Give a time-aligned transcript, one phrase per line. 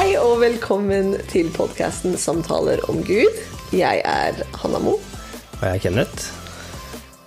[0.00, 3.36] Hei og velkommen til podkasten 'Samtaler om Gud'.
[3.68, 4.94] Jeg er Hanna Mo.
[4.96, 6.30] Og jeg er Kenneth.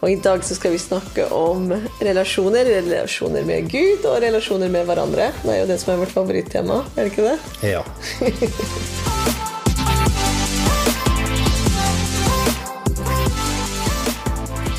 [0.01, 1.69] Og i dag så skal vi snakke om
[2.01, 2.65] relasjoner.
[2.65, 5.29] Relasjoner med Gud og relasjoner med hverandre.
[5.43, 7.37] Det er jo det som er vårt favorittema, er det ikke det?
[7.61, 7.83] Ja.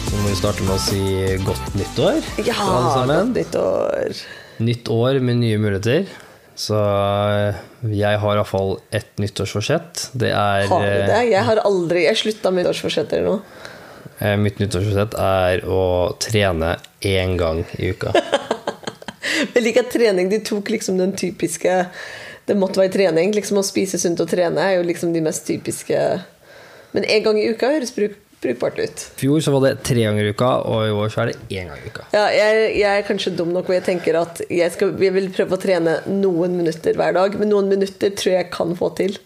[0.02, 1.00] Så må vi starte med å si
[1.46, 4.26] godt nyttår Ja, godt nyttår.
[4.58, 6.23] Nytt år med nye muligheter.
[6.54, 10.08] Så eh, jeg har iallfall ett nyttårsforsett.
[10.12, 11.22] Det er Har du det?
[11.32, 13.62] Jeg har aldri Jeg slutta med nyttårsforsett eller noe.
[14.38, 18.14] Mitt nyttårsforsett er å trene én gang i uka.
[19.54, 21.72] Jeg liker trening De tok liksom den typiske
[22.46, 23.32] Det måtte være trening.
[23.34, 26.00] Liksom Å spise sunt og trene er jo liksom de mest typiske
[26.94, 29.06] Men én gang i uka høres bruk, brukbart ut.
[29.16, 31.56] I fjor så var det tre ganger i uka, og i år så er det
[31.56, 32.06] én gang i uka.
[32.14, 35.32] Ja, jeg, jeg er kanskje dum nok hvor jeg tenker at jeg, skal, jeg vil
[35.34, 37.40] prøve å trene noen minutter hver dag.
[37.40, 39.18] Men noen minutter tror jeg kan få til.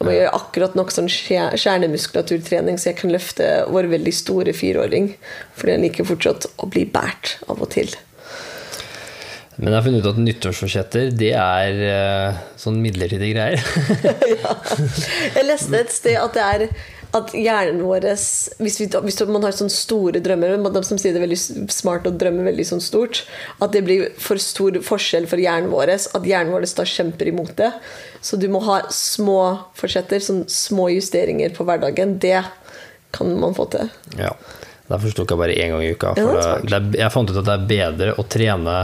[0.00, 5.10] Jeg må gjøre akkurat nok sånn kjernemuskulaturtrening, så jeg kan løfte vår veldig store fireåring.
[5.58, 7.92] Fordi han liker fortsatt å bli båret av og til.
[9.60, 13.60] Men jeg har funnet ut at nyttårsforsetter, det er uh, sånn midlertidige greier.
[14.40, 14.54] ja.
[15.36, 16.64] Jeg leste et sted at det er
[17.16, 21.20] at hjernen vår hvis, vi, hvis man har sånne store drømmer De som sier det
[21.20, 23.24] er veldig smart å drømme veldig sånn stort,
[23.58, 25.94] at det blir for stor forskjell for hjernen vår.
[25.96, 27.72] At hjernen vår da kjemper imot det.
[28.22, 29.40] Så du må ha små
[29.78, 32.18] forsetter, sånn små justeringer på hverdagen.
[32.22, 32.42] Det
[33.16, 33.90] kan man få til.
[34.20, 34.34] Ja,
[34.90, 36.14] Derfor tok jeg bare én gang i uka.
[36.18, 38.78] Ja, jeg fant ut at det er bedre å trene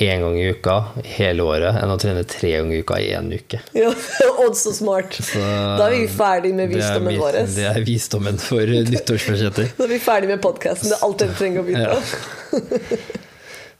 [0.00, 0.76] én gang i uka
[1.18, 3.60] hele året enn å trene tre ganger i uka i én uke.
[3.76, 3.90] Ja,
[4.44, 5.18] Odd så smart.
[5.36, 7.42] Da er vi ferdig med visdommen vår.
[7.56, 9.74] det er visdommen for nyttårsforsetter.
[9.76, 10.88] Da er vi ferdig med podkasten.
[10.92, 11.90] Det er alt dere trenger å vite.
[11.92, 13.20] Ja.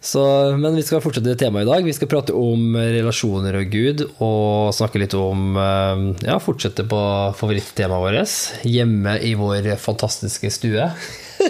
[0.03, 0.19] Så,
[0.59, 1.85] men vi skal fortsette temaet i dag.
[1.87, 7.03] Vi skal prate om relasjoner og Gud, og snakke litt om eh, Ja, fortsette på
[7.39, 8.67] favorittemaet vårt.
[8.67, 10.89] Hjemme i vår fantastiske stue.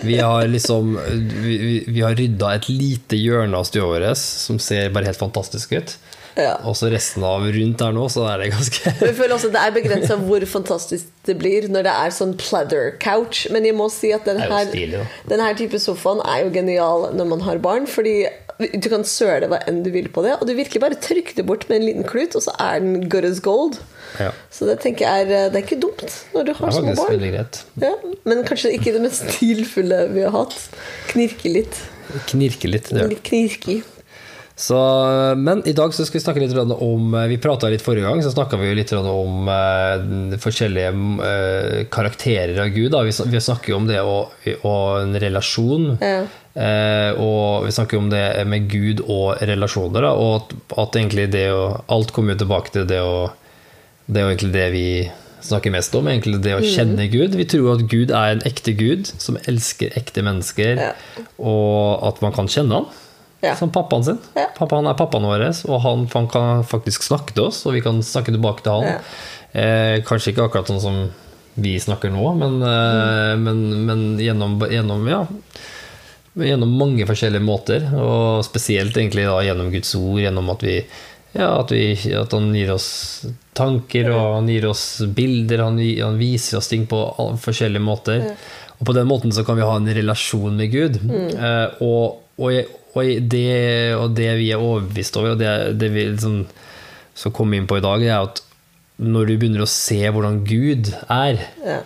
[0.02, 4.58] Vi har liksom Vi, vi, vi har rydda et lite hjørne av stua vår som
[4.62, 5.96] ser bare helt fantastisk ut.
[6.38, 6.54] Ja.
[6.64, 9.60] Og så resten av rundt der nå, så er det ganske Jeg føler også Det
[9.60, 13.44] er begrensa hvor fantastisk det blir når det er sånn pleather couch.
[13.52, 16.54] Men jeg må si at den Det jo her, stilig, denne type sofaen er jo
[16.54, 17.86] genial når man har barn.
[17.90, 18.22] Fordi
[18.70, 21.46] du kan søle hva enn du vil på det, og du virkelig bare trykker det
[21.48, 23.78] bort med en liten klut, og så er den good as gold.
[24.20, 24.30] Ja.
[24.52, 27.24] Så det tenker jeg er, det er ikke dumt når du har små barn.
[27.80, 27.94] Ja,
[28.28, 30.58] men kanskje ikke det mest stilfulle vi har hatt.
[31.12, 31.80] Knirke litt.
[32.28, 32.92] Knirke litt.
[32.92, 33.08] Det.
[33.14, 33.91] Litt.
[34.62, 34.78] Så,
[35.42, 38.30] men i dag så skal vi snakke litt om Vi prata litt forrige gang, så
[38.30, 40.92] snakka vi litt om eh, forskjellige
[41.26, 42.92] eh, karakterer av Gud.
[42.94, 43.00] Da.
[43.02, 44.30] Vi, snakker jo om det og,
[44.60, 45.88] og en relasjon.
[45.98, 46.22] Ja.
[46.54, 50.06] Eh, og vi snakker om det med Gud og relasjoner.
[50.06, 53.32] Da, og at, at egentlig det å Alt kommer jo tilbake til det å
[54.06, 54.86] Det er jo egentlig det vi
[55.42, 56.06] snakker mest om.
[56.06, 57.34] Egentlig det å kjenne Gud.
[57.34, 60.92] Vi tror at Gud er en ekte Gud som elsker ekte mennesker, Ja.
[61.38, 63.01] og at man kan kjenne han.
[63.42, 63.56] Ja.
[63.58, 64.18] Som pappaen sin.
[64.38, 64.46] Ja.
[64.54, 67.82] Pappa, han er pappaen vår, og han, han kan faktisk snakke til oss, og vi
[67.82, 68.86] kan snakke tilbake til han.
[68.86, 69.00] Ja.
[69.52, 71.00] Eh, kanskje ikke akkurat sånn som
[71.54, 75.24] vi snakker nå, men, eh, men, men gjennom, gjennom, ja,
[76.38, 77.88] gjennom mange forskjellige måter.
[77.98, 80.78] Og spesielt egentlig da, gjennom Guds ord, gjennom at, vi,
[81.34, 82.88] ja, at, vi, at han gir oss
[83.58, 87.02] tanker, og han gir oss bilder, han, han viser oss ting på
[87.42, 88.30] forskjellige måter.
[88.78, 91.02] Og på den måten så kan vi ha en relasjon med Gud.
[91.12, 96.06] Eh, og, og, og, det, og det vi er overbevist over, og det, det vi
[96.12, 96.42] liksom
[97.14, 98.42] skal komme inn på i dag, det er at
[99.02, 101.78] når du begynner å se hvordan Gud er, Ja.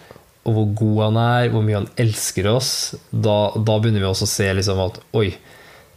[0.47, 2.73] og hvor god han er, hvor mye han elsker oss,
[3.11, 5.29] da, da begynner vi også å se liksom at oi,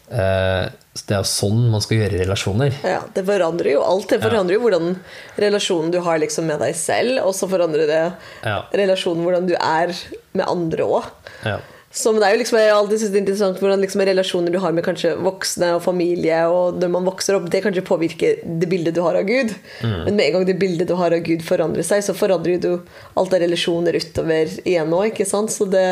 [0.10, 2.74] eh, det er jo sånn man skal gjøre relasjoner.
[2.84, 4.08] Ja, det forandrer jo alt.
[4.12, 4.96] Det forandrer jo hvordan
[5.40, 8.02] relasjonen du har liksom med deg selv, og så forandrer det
[8.44, 8.58] Ja.
[8.74, 9.94] relasjonen hvordan du er
[10.34, 11.06] med andre òg.
[11.46, 11.60] Ja.
[11.92, 14.54] Så men det er jo liksom, jeg alltid synes det er interessant hvordan liksom relasjoner
[14.54, 18.44] du har med kanskje voksne og familie, og når man vokser opp, det kanskje påvirker
[18.62, 19.56] det bildet du har av Gud.
[19.82, 19.96] Mm.
[20.06, 22.72] Men med en gang det bildet du har av Gud forandrer seg, så forandrer du
[23.18, 25.54] alt av relasjoner utover igjen òg, ikke sant?
[25.56, 25.86] Så det,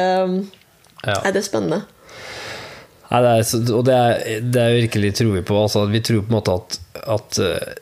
[1.06, 1.18] Ja.
[1.26, 1.86] er det spennende.
[3.08, 5.58] Nei, det er, og det er, det er virkelig tror vi på.
[5.64, 7.76] Altså, vi tror på en måte at, at eh,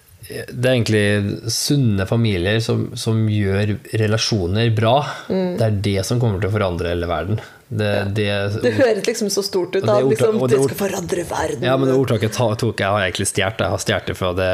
[0.49, 4.95] det er egentlig sunne familier som, som gjør relasjoner bra.
[5.29, 5.57] Mm.
[5.59, 7.41] Det er det som kommer til å forandre hele verden.
[7.67, 8.25] Det, det,
[8.61, 9.81] Det høres liksom så stort ut.
[9.85, 11.63] Da, det ordtak- liksom, det det skal forandre verden.
[11.65, 13.59] Ja, men det ordtaket ta- tok jeg har egentlig stjålet.
[13.65, 14.49] Jeg har stjålet det fra det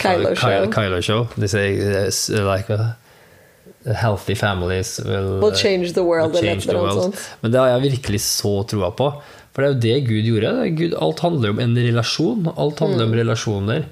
[0.00, 0.66] fra Kylo Show.
[0.66, 1.26] Ky- Kylo Show.
[1.36, 7.14] De sier eh, like, uh, Healthy families will, Will change the world, change the world.
[7.42, 9.12] Men det har jeg virkelig så troa på.
[9.54, 10.50] For det er jo det Gud gjorde.
[10.76, 12.50] Gud, alt handler om en relasjon.
[12.58, 13.12] Alt handler Mm.
[13.12, 13.84] om relasjoner.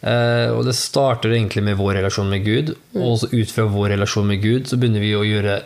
[0.00, 2.72] Eh, og det starter egentlig med vår relasjon med Gud.
[2.94, 3.02] Mm.
[3.04, 5.60] Og så ut fra vår relasjon med Gud, så begynner vi å gjøre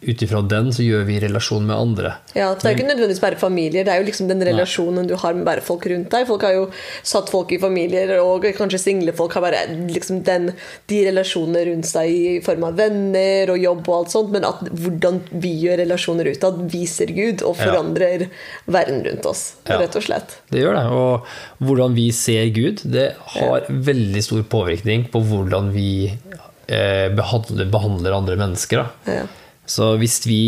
[0.00, 2.14] Ut ifra den så gjør vi relasjon med andre.
[2.32, 5.08] Ja, for Det er jo ikke nødvendigvis bare familier, det er jo liksom den relasjonen
[5.10, 6.24] du har med bare folk rundt deg.
[6.28, 6.62] Folk har jo
[7.04, 9.60] satt folk i familier, og kanskje single folk har bare
[9.90, 10.48] liksom den,
[10.88, 14.62] de relasjonene rundt seg i form av venner og jobb og alt sånt, men at
[14.70, 17.66] hvordan vi gjør relasjoner utad, viser Gud og Ja.
[17.66, 18.28] forandrer
[18.66, 20.38] verden rundt oss, rett og slett.
[20.48, 20.86] Det gjør det.
[20.96, 21.26] Og
[21.60, 28.16] hvordan vi ser Gud, det har veldig stor påvirkning på hvordan vi eh, behandler, behandler
[28.16, 28.82] andre mennesker.
[28.84, 29.14] Da.
[29.20, 29.26] Ja.
[29.70, 30.38] Så hvis vi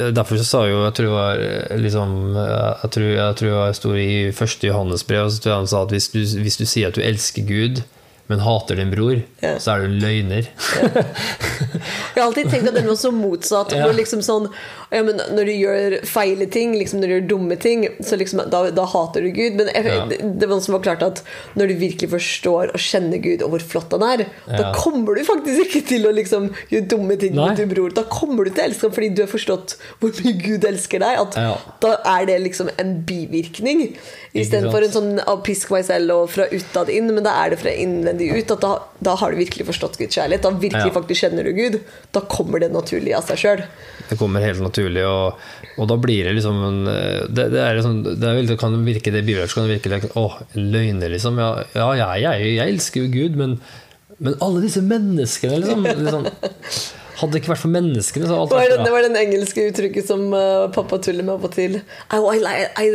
[0.00, 3.52] Derfor så sa jo Jeg tror det var eh, liksom eh, Jeg tror, jeg tror
[3.68, 6.64] det sto i første Johannesbrev så tror jeg han sa at hvis du, hvis du
[6.66, 7.84] sier at du elsker Gud,
[8.32, 9.54] men hater din bror, Ja.
[9.60, 10.48] så er du løgner.
[10.96, 13.74] Jeg har alltid tenkt at det var så motsatt.
[13.76, 13.88] Ja.
[13.94, 14.46] Liksom sånn,
[14.92, 18.42] ja, men når du gjør feile ting, liksom når du gjør dumme ting, så liksom,
[18.52, 19.56] da, da hater du Gud.
[19.56, 20.04] Men jeg, Ja.
[20.10, 21.22] det, det var som var klart at
[21.56, 25.24] når du virkelig forstår og kjenner Gud og hvor flott han er, da kommer du
[25.24, 27.48] faktisk ikke til å liksom gjøre dumme ting Nei.
[27.48, 27.90] mot din bror.
[27.96, 31.00] Da kommer du til å elske ham fordi du har forstått hvor mye Gud elsker
[31.02, 31.18] deg.
[31.24, 31.56] At Ja.
[31.80, 33.96] Da er det liksom en bivirkning.
[34.34, 37.58] Istedenfor en sånn av pisk meg selv og fra utad inn, men da er det
[37.62, 38.50] fra innvendig ut.
[38.54, 38.72] At da,
[39.04, 40.42] da har du virkelig forstått Guds kjærlighet.
[40.44, 40.94] Da virkelig Ja.
[40.94, 41.80] faktisk kjenner du Gud.
[42.12, 43.64] Da kommer det naturlig av seg sjøl.
[44.08, 45.42] Det kommer helt naturlig, og,
[45.78, 48.74] og da blir det liksom en, det, det, er liksom, det, er, vel- det kan
[48.86, 51.38] virke det bibelsk, kan virke like, Åh, løgner, liksom.
[51.38, 53.54] Ja, ja jeg, jeg, jeg elsker jo Gud, men,
[54.18, 56.28] men alle disse menneskene, liksom, liksom
[57.22, 60.08] Hadde det ikke vært for menneskene, så alt vært den, det var den engelske uttrykket
[60.08, 61.76] som uh, pappa tuller med av og til.
[62.10, 62.86] I, I, I,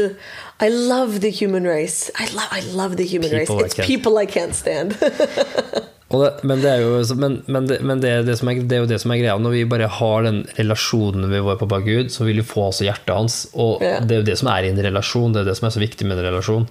[0.66, 2.12] I love the human race.
[2.18, 3.78] I love, I love the human People race.
[3.78, 4.98] It's people I can't stand.
[6.07, 8.83] Det, men det er jo, men, men, det, men det, det, som er, det er
[8.86, 9.36] jo det som er greia.
[9.44, 12.88] Når vi bare har den relasjonen med vår pappa Gud, så vil vi få også
[12.88, 13.39] hjertet hans.
[13.59, 13.98] Og Ja.
[14.00, 15.33] det er jo det som er i en relasjon.
[15.36, 16.68] Det er det som er så viktig med en relasjon.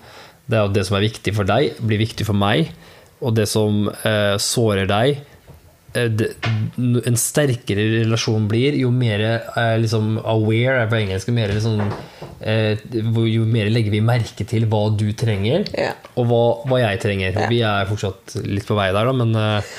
[0.48, 2.70] Det er jo det som er viktig for deg, blir viktig for meg.
[3.20, 5.20] Og det som eh, sårer deg
[5.96, 11.81] En sterkere relasjon blir, jo mer eh, liksom aware er på engelsk, jo mer, liksom,
[12.40, 12.82] eh,
[13.32, 15.94] jo mer legger vi merke til hva du trenger, Ja.
[16.16, 17.38] og hva, hva jeg trenger.
[17.40, 17.48] Ja.
[17.50, 19.72] Vi er fortsatt litt på vei der, da, men eh,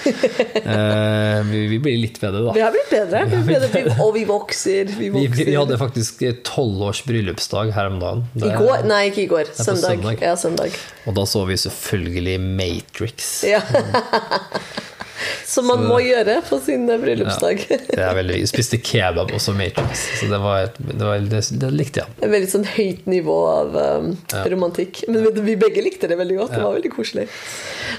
[0.64, 2.56] eh, vi, vi blir litt bedre, da.
[2.58, 3.24] Vi har blitt bedre.
[3.28, 4.00] Vi har blitt bedre.
[4.08, 4.92] Og vi vokser.
[4.98, 5.38] Vi vokser.
[5.38, 8.26] vi, vi hadde faktisk tolvårs bryllupsdag her om dagen.
[8.42, 8.88] I går?
[8.90, 9.54] Nei, ikke i går.
[9.54, 10.02] Søndag.
[10.02, 10.26] søndag.
[10.26, 10.82] Ja, søndag.
[11.06, 13.32] Og da så vi selvfølgelig Matrix.
[13.48, 13.62] Ja.
[15.54, 17.62] Som man må gjøre på sin bryllupsdag.
[17.64, 17.94] bryllupsdag.
[17.96, 21.70] Det er veldig, jeg spiste kebab også Matrix, så det, var, det, var, det, det
[21.72, 22.18] likte jeg.
[22.20, 24.10] Et veldig sånn høyt nivå av um,
[24.52, 25.06] romantikk.
[25.08, 26.58] Men vet du, vi begge likte det veldig godt.
[26.58, 27.28] Det var veldig koselig.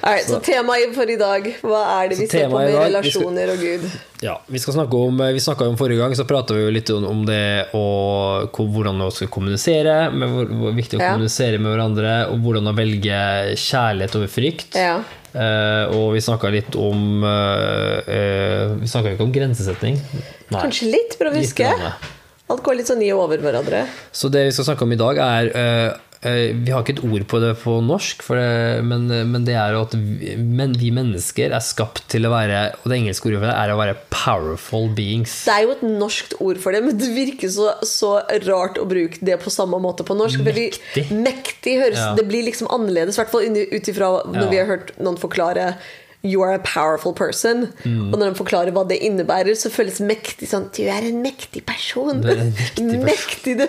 [0.03, 3.55] Alright, så temaet for i dag, hva er det vi ser på med dag, relasjoner
[3.55, 3.89] og Gud?
[4.21, 6.91] Ja, vi skal snakke om Vi snakka om forrige gang, så prata vi jo litt
[6.91, 11.13] om, det og hvordan vi skal kommunisere, med hvor, hvor viktig å Ja.
[11.15, 13.21] kommunisere med hverandre, og hvordan å velge
[13.57, 14.75] kjærlighet over frykt.
[14.77, 14.99] Ja.
[15.29, 19.99] Eh, og vi snakka litt om uh, uh, Vi snakka ikke om grensesetting.
[20.49, 20.63] Nei.
[20.63, 21.69] Kanskje litt, for å huske.
[22.49, 23.85] Alt går litt sånn i over hverandre.
[24.09, 25.51] Så det vi skal snakke om i dag, er
[26.23, 29.93] Vi har ikke et ord på det på norsk, det, men, men det er at
[29.95, 33.55] vi, men vi mennesker er skapt til å være Og det engelske ordet for det
[33.55, 35.37] er å være powerful beings.
[35.47, 38.17] Det er jo et norskt ord for det, men det virker så, så
[38.49, 40.43] rart å bruke det på samme måte på norsk.
[40.43, 40.73] Mektig.
[40.75, 41.07] Mektig.
[41.23, 42.11] mektig høres Ja.
[42.19, 44.51] Det blir liksom annerledes, i hvert fall ut ifra når Ja.
[44.51, 45.73] vi har hørt noen forklare
[46.27, 47.69] You are a powerful person.
[47.87, 48.09] Mm.
[48.13, 51.63] Og når de forklarer hva det innebærer, så føles mektig sånn Du er en mektig
[51.69, 52.19] person.
[52.25, 53.05] Du er en mektig person.
[53.07, 53.69] Mektig, det,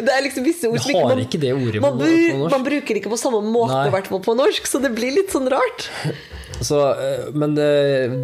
[0.00, 2.54] det er liksom visse ord som ikke man, ikke det ordet man, no- på norsk.
[2.56, 5.12] man bruker det ikke på samme måte, i hvert fall på norsk, så det blir
[5.20, 5.90] litt sånn rart.
[6.60, 7.68] Så, eh, men det,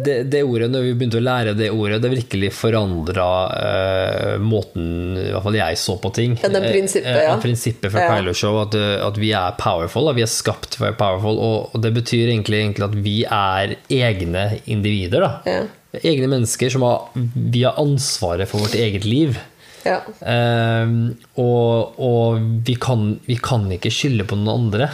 [0.05, 5.17] det, det ordet, når vi begynte å lære det ordet, det virkelig forandra uh, måten
[5.17, 6.37] i hvert fall jeg så på ting.
[6.43, 7.35] Ja, den prinsippet, Eh, ja.
[7.41, 8.15] prinsippet fra Ja.
[8.15, 10.05] Kylo Show, at, eh, at vi er powerful.
[10.07, 10.15] Da.
[10.17, 14.47] Vi er skapt for powerful, og, og det betyr egentlig, egentlig at vi er egne
[14.69, 15.25] individer.
[15.25, 15.31] Da.
[15.49, 15.99] Ja.
[16.03, 19.39] Egne mennesker som har, vi har ansvaret for vårt eget liv.
[19.87, 20.01] Ja.
[20.27, 24.89] Ehm, og og vi, kan, vi kan ikke skylde på noen andre.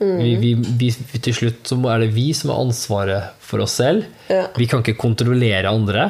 [0.00, 0.16] Mm.
[0.18, 4.08] Vi, vi, vi, til slutt så er det vi som har ansvaret for oss selv.
[4.30, 4.46] Ja.
[4.58, 6.08] Vi kan ikke kontrollere andre.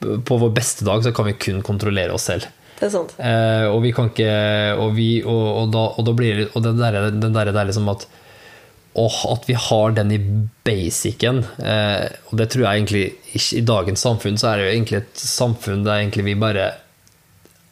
[0.00, 2.50] På vår beste dag så kan vi kun kontrollere oss selv.
[2.74, 3.14] Det er sant.
[3.22, 4.32] Eh, og vi kan ikke
[4.82, 7.60] Og, vi, og, og, da, og da blir det Og den der, den der, det
[7.60, 8.02] er liksom at
[8.94, 10.18] Åh, at vi har den i
[10.62, 11.40] basicen.
[11.58, 13.04] Eh, og det tror jeg egentlig
[13.58, 16.68] I dagens samfunn så er det jo egentlig et samfunn der egentlig vi bare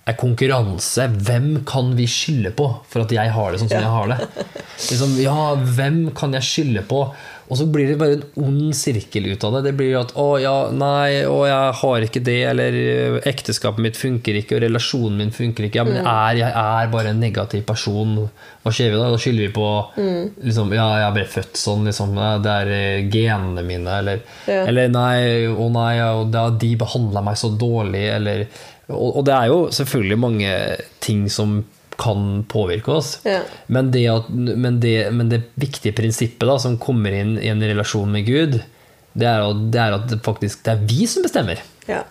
[0.09, 1.05] er konkurranse.
[1.27, 4.49] Hvem kan vi skylde på for at jeg har det sånn som jeg har det?
[4.91, 7.05] Liksom, ja, hvem kan jeg skylde på?
[7.53, 9.61] Og så blir det bare en ond sirkel ut av det.
[9.67, 12.73] Det blir at 'å ja, nei, å, jeg har ikke det', eller
[13.29, 15.83] 'ekteskapet mitt funker ikke', og 'relasjonen min funker ikke'.
[15.83, 18.31] Ja, men er, jeg er bare en negativ person.
[18.65, 19.11] Hva skjer vi da?
[19.13, 19.69] Da skylder vi på
[20.47, 22.15] liksom, 'ja, jeg ble født sånn', liksom.
[22.43, 24.65] Det er eh, genene mine, eller, Ja.
[24.67, 28.47] eller 'nei, å nei, ja, og de behandla meg så dårlig', eller
[28.93, 30.57] og, og det er jo selvfølgelig mange
[31.05, 31.63] ting som
[32.03, 33.17] kan påvirke oss.
[33.29, 33.43] Ja.
[33.67, 37.63] Men, det at, men, det, men det viktige prinsippet da, som kommer inn i en
[37.63, 38.59] relasjon med Gud,
[39.13, 41.61] det er, at, det er at det faktisk det er vi som bestemmer.
[41.89, 42.03] Ja.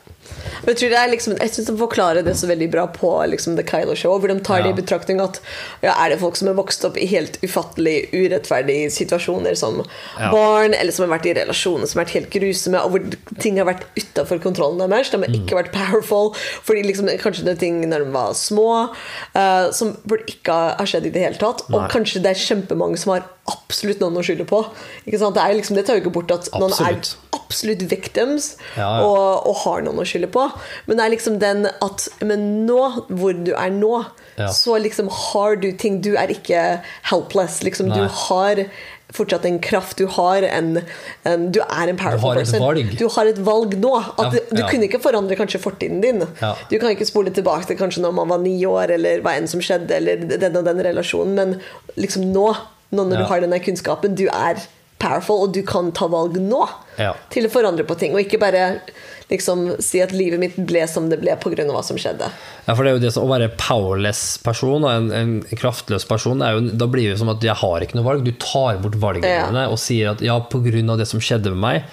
[0.61, 3.09] Men jeg tror det er liksom, jeg synes de forklarer det så veldig bra på
[3.31, 5.39] liksom, The Kylo Show, hvor de tar det i betraktning at
[5.81, 9.81] ja, er det folk som er vokst opp i helt ufattelig urettferdige situasjoner som
[10.19, 10.29] Ja.
[10.31, 13.57] barn, eller som har vært i relasjoner som har vært helt grusomme, og hvor ting
[13.57, 15.09] har vært utafor kontrollen deres.
[15.09, 15.39] De har Mm.
[15.41, 16.33] ikke vært powerful,
[16.63, 18.89] fordi liksom, kanskje det er ting når de var små,
[19.35, 21.63] uh, som burde ikke ha skjedd i det hele tatt.
[21.69, 21.77] Nei.
[21.79, 24.59] Og kanskje det er kjempemange som har absolutt noen å skylde på.
[25.05, 27.15] Det, er liksom, det tar jo ikke bort at noen er Absolutt.
[27.35, 29.07] absolutt victims Ja, ja.
[29.07, 30.45] Og, og har noen å skylde på.
[30.87, 32.79] Men det er liksom den at Men nå,
[33.09, 34.05] hvor du er nå,
[34.39, 34.47] Ja.
[34.55, 37.61] så liksom har du ting Du er ikke helpless.
[37.65, 38.61] Liksom, du har
[39.11, 39.97] fortsatt en kraft.
[39.99, 40.77] Du har en,
[41.27, 42.63] en Du er en powerful Du har et person.
[42.63, 42.93] valg.
[42.97, 43.91] Du har et valg nå.
[44.17, 44.69] Ja, du, du ja.
[44.71, 46.23] kunne ikke forandre kanskje fortiden din.
[46.41, 46.53] Ja.
[46.69, 49.49] Du kan ikke spole tilbake til kanskje når man var ni år, eller hva enn
[49.51, 51.57] som skjedde, eller den og den relasjonen, men
[51.99, 52.53] liksom nå,
[52.91, 53.17] nå når Ja.
[53.17, 54.59] du har denne kunnskapen, du er
[54.99, 56.67] powerful, og du kan ta valg nå
[56.99, 57.13] Ja.
[57.29, 58.81] til å forandre på ting, og ikke bare
[59.31, 61.65] liksom si at livet mitt ble som det ble pga.
[61.65, 62.29] hva som skjedde.
[62.67, 66.41] Ja, for det er jo det Å være powerless person, og en, en kraftløs person,
[66.41, 68.23] er jo, da blir det jo som at jeg har ikke noe valg.
[68.25, 69.45] Du tar bort valgene Ja.
[69.47, 70.97] dine og sier at ja, pga.
[70.97, 71.83] det som skjedde med meg,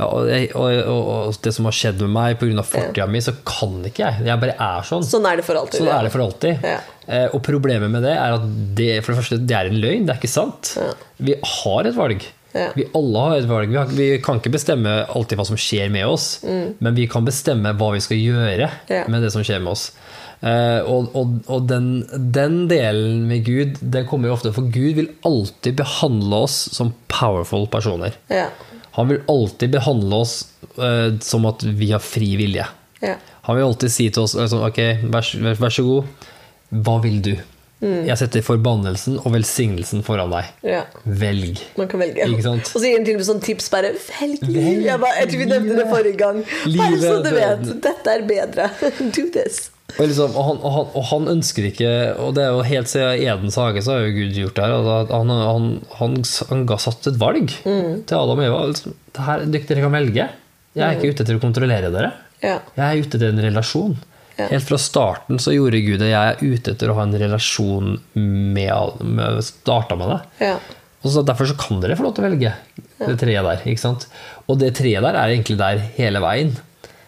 [0.00, 2.64] ja, og, jeg, og, og, det som har skjedd med meg pga.
[2.64, 4.26] fortida mi, så kan ikke jeg.
[4.30, 5.06] Jeg bare er sånn.
[5.06, 5.82] Sånn er det for alltid.
[5.84, 6.66] Sånn er det for alltid.
[6.72, 6.80] Ja.
[7.06, 10.06] Eh, og problemet med det er at det, for det første, det er en løgn.
[10.08, 10.74] Det er ikke sant.
[10.80, 10.92] Ja.
[11.30, 12.26] Vi har et valg.
[12.50, 12.70] Ja.
[12.74, 13.70] Vi alle har et valg.
[13.70, 17.26] Vi, har, vi kan ikke bestemme alltid hva som skjer med oss, men vi kan
[17.26, 18.90] bestemme hva vi skal gjøre Mm.
[18.90, 19.04] Ja.
[19.08, 19.90] med det som skjer med oss.
[20.40, 24.96] Uh, og og, og den, den delen med Gud, den kommer jo ofte For Gud
[24.96, 28.16] vil alltid behandle oss som powerful personer.
[28.32, 28.46] Ja.
[29.00, 30.36] Han vil alltid behandle oss
[30.76, 32.66] eh, som at vi har fri vilje.
[33.00, 33.16] Ja.
[33.48, 34.76] Han vil alltid si til oss altså, Ok,
[35.08, 36.28] vær, vær, vær så god.
[36.84, 37.32] Hva vil du?
[37.80, 38.02] Mm.
[38.04, 40.50] Jeg setter forbannelsen og velsignelsen foran deg.
[40.68, 40.82] ja.
[41.04, 41.62] Velg.
[41.80, 42.26] Man kan velge.
[42.28, 44.82] Og så gir han til og med sånn tips bare Velg liv!
[44.84, 46.42] Jeg, bare, jeg tror vi nevnte det forrige gang.
[46.76, 47.64] Bare så du vet.
[47.88, 48.68] Dette er bedre.
[49.16, 49.70] Do this.
[49.98, 51.90] Og, liksom, og, han, og, han, og han ønsker ikke
[52.22, 54.74] Og det er jo helt siden Edens hage så har jo Gud gjort det her.
[54.76, 55.68] Altså, han, han,
[55.98, 56.16] han,
[56.50, 58.04] han ga satt et valg Mm.
[58.08, 58.60] til Adam og Eva.
[58.70, 60.28] Liksom, det her, dere kan velge.
[60.78, 62.12] Jeg er ikke ute etter å kontrollere dere.
[62.44, 62.58] Ja.
[62.76, 63.96] Jeg er ute etter en relasjon.
[64.38, 64.46] Ja.
[64.54, 66.12] Helt fra starten så gjorde Gud det.
[66.12, 70.20] Jeg er ute etter å ha en relasjon med, med Starta med det.
[70.46, 70.54] Ja.
[71.00, 72.54] Og så Derfor så kan dere få lov til å velge
[73.00, 74.08] det treet der.
[74.48, 76.54] Og det treet der er egentlig der hele veien.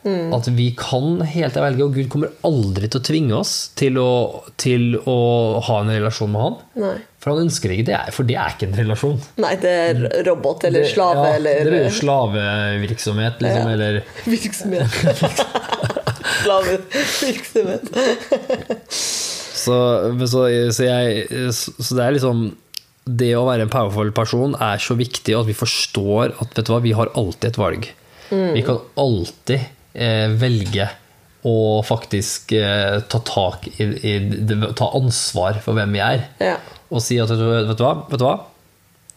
[0.02, 0.32] Mm.
[0.35, 3.99] At vi kan helt til velge, og Gud kommer aldri til å tvinge oss til
[4.02, 4.09] å,
[4.59, 5.16] til å
[5.62, 6.56] ha en relasjon med Han.
[6.82, 6.94] Nei.
[7.23, 9.21] For han ønsker ikke det, for det er ikke en relasjon.
[9.44, 13.68] Nei, det er robot eller Det- slave ja, eller Det er jo slavevirksomhet, liksom.
[13.68, 13.75] Ja.
[13.76, 14.00] Eller
[14.35, 14.90] Virksomhet.
[16.42, 17.92] Slavevirksomhet.
[18.90, 19.76] Så,
[20.26, 20.40] så,
[20.75, 22.40] så, jeg, så det er liksom
[23.06, 26.73] Det å være en powerful person er så viktig at vi forstår at vet du
[26.75, 27.87] hva, vi har alltid et valg.
[28.32, 29.61] Vi kan alltid
[30.40, 30.88] velge
[31.49, 34.12] å faktisk eh, ta tak i, i
[34.78, 36.26] Ta ansvar for hvem vi er.
[36.42, 36.56] Ja.
[36.92, 38.37] Og si at vet du, vet du hva, vet du hva?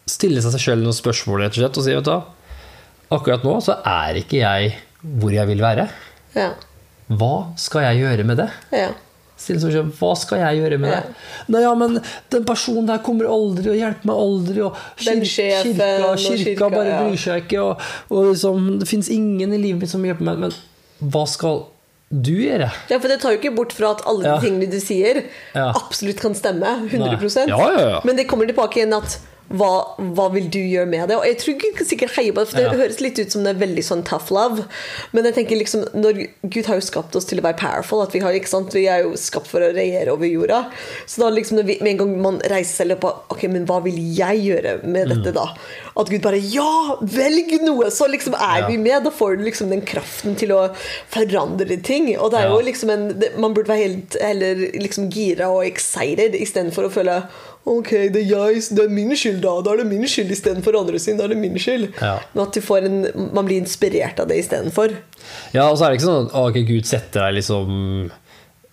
[0.10, 2.22] Stille seg selv noen spørsmål rett og slett og si vet du hva?
[3.15, 4.74] Akkurat nå så er ikke jeg
[5.22, 5.86] hvor jeg vil være.
[6.34, 6.51] Ja.
[7.13, 8.50] Hva skal jeg gjøre med det?
[8.74, 8.94] ja.
[9.36, 11.13] Stille seg selv, Hva skal jeg gjøre med det?
[11.51, 11.98] Nei, ja, men
[12.32, 14.62] den personen der kommer aldri og hjelper meg aldri.
[14.63, 17.01] Og Den sjefen kirka, og kirka, kirka, bare ja.
[17.04, 17.62] bryr seg ikke.
[17.65, 20.39] Og, og liksom, det fins ingen i livet mitt som hjelper meg.
[20.46, 21.65] Men hva skal
[22.15, 22.70] du gjøre?
[22.88, 24.38] Ja, for det tar jo ikke bort fra at alle Ja.
[24.39, 25.24] de tingene du sier,
[25.56, 25.72] Ja.
[25.75, 26.88] absolutt kan stemme.
[26.88, 28.01] 100% Ja, ja, ja.
[28.06, 29.20] Men det kommer tilbake igjen at
[29.54, 31.16] hva, hva vil du gjøre med det?
[31.20, 32.72] Og jeg tror Gud kan sikkert heie på det, for det Ja.
[32.80, 34.66] høres litt ut som det er veldig sånn tough love.
[35.14, 38.02] Men jeg tenker liksom, når Gud har jo skapt oss til å være powerful.
[38.02, 40.72] At vi, har, vi er jo skapt for å regjere over jorda.
[41.06, 43.82] Så da liksom når vi, med en gang man reiser seg opp Ok, men hva
[43.84, 45.34] vil jeg gjøre med dette, Mm.
[45.36, 45.46] da?
[45.98, 47.92] At Gud bare Ja, velg noe!
[47.92, 48.68] Så liksom er Ja.
[48.68, 49.04] vi med.
[49.04, 50.74] Da får du liksom den kraften til å
[51.12, 52.18] forandre ting.
[52.18, 56.34] Og det er jo liksom en Man burde være helt heller liksom gira og excited
[56.34, 57.24] istedenfor å føle
[57.65, 59.55] Ok, det er, jeg, det er min skyld, da.
[59.65, 61.17] Da er det min skyld istedenfor andre sin.
[61.17, 61.88] Da er det min skyld.
[61.98, 62.19] Ja.
[62.36, 63.00] Men at du får en,
[63.34, 64.93] man blir inspirert av det istedenfor.
[65.55, 68.12] Ja, og så er det ikke sånn at å, ok, Gud setter deg liksom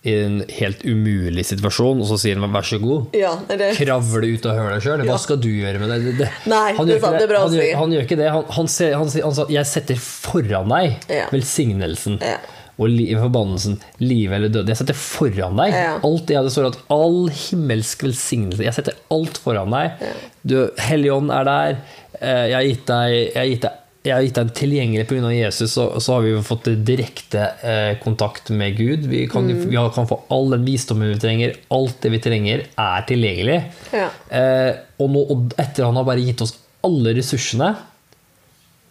[0.02, 3.12] i en helt umulig situasjon, og så sier han 'vær så god'.
[3.14, 5.04] Ja, det Kravle ut av deg sjøl.
[5.06, 5.16] Hva Ja.
[5.25, 6.18] skal du gjøre med det?
[6.18, 6.30] det.
[6.50, 8.30] Nei, han gjør sant, det han, gjør, han gjør ikke det.
[8.34, 10.99] Han, han, ser, han, sier- han sa 'jeg setter foran deg
[11.30, 12.18] velsignelsen'.
[12.20, 12.37] Ja.
[12.82, 15.92] Og li, forbannelsen, liv eller død Jeg setter foran deg Ja.
[16.02, 20.02] alt det det står at all himmelsk velsignelse Jeg setter alt foran deg.
[20.42, 21.78] Du, Helligånd er der.
[22.20, 25.04] Eh, Jeg har gitt deg, jeg har gitt deg jeg har gitt deg en tilgjengelig
[25.06, 25.28] pga.
[25.30, 29.04] Jesus, så, så har vi jo fått direkte eh, kontakt med Gud.
[29.06, 29.60] Vi kan, Mm.
[29.70, 31.52] vi kan få all den visdommen vi trenger.
[31.70, 33.60] Alt det vi trenger, er tilgjengelig.
[33.94, 34.08] Ja.
[34.26, 37.76] Eh, og, nå, og etter han har bare gitt oss alle ressursene,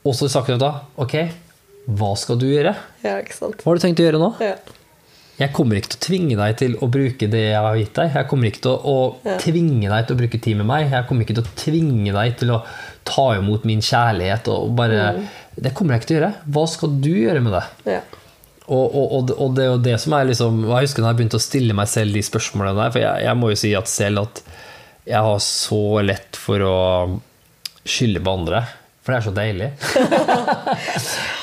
[0.07, 1.17] og så sagt da Ok,
[1.97, 2.75] hva skal du gjøre?
[3.03, 3.57] Ja, ikke sant.
[3.61, 4.29] Hva har du tenkt å gjøre nå?
[4.43, 4.55] Ja.
[5.41, 8.11] Jeg kommer ikke til å tvinge deg til å bruke det jeg har gitt deg.
[8.13, 9.37] Jeg kommer ikke til å, Ja.
[9.41, 10.91] tvinge deg til å bruke tid med meg.
[10.91, 12.59] Jeg kommer ikke til å tvinge deg til å
[13.09, 14.47] ta imot min kjærlighet.
[14.53, 15.27] Og bare, Mm.
[15.61, 16.33] Det kommer jeg ikke til å gjøre.
[16.53, 17.63] Hva skal du gjøre med det?
[17.95, 18.01] Ja.
[18.67, 21.17] Og, og, og, og det er jo det som er liksom Jeg husker da jeg
[21.17, 22.91] begynte å stille meg selv de spørsmålene der.
[22.91, 24.41] For jeg, jeg må jo si at selv at
[25.07, 27.19] jeg har så lett for å
[27.83, 28.61] skylde på andre.
[29.01, 29.67] For det er så deilig.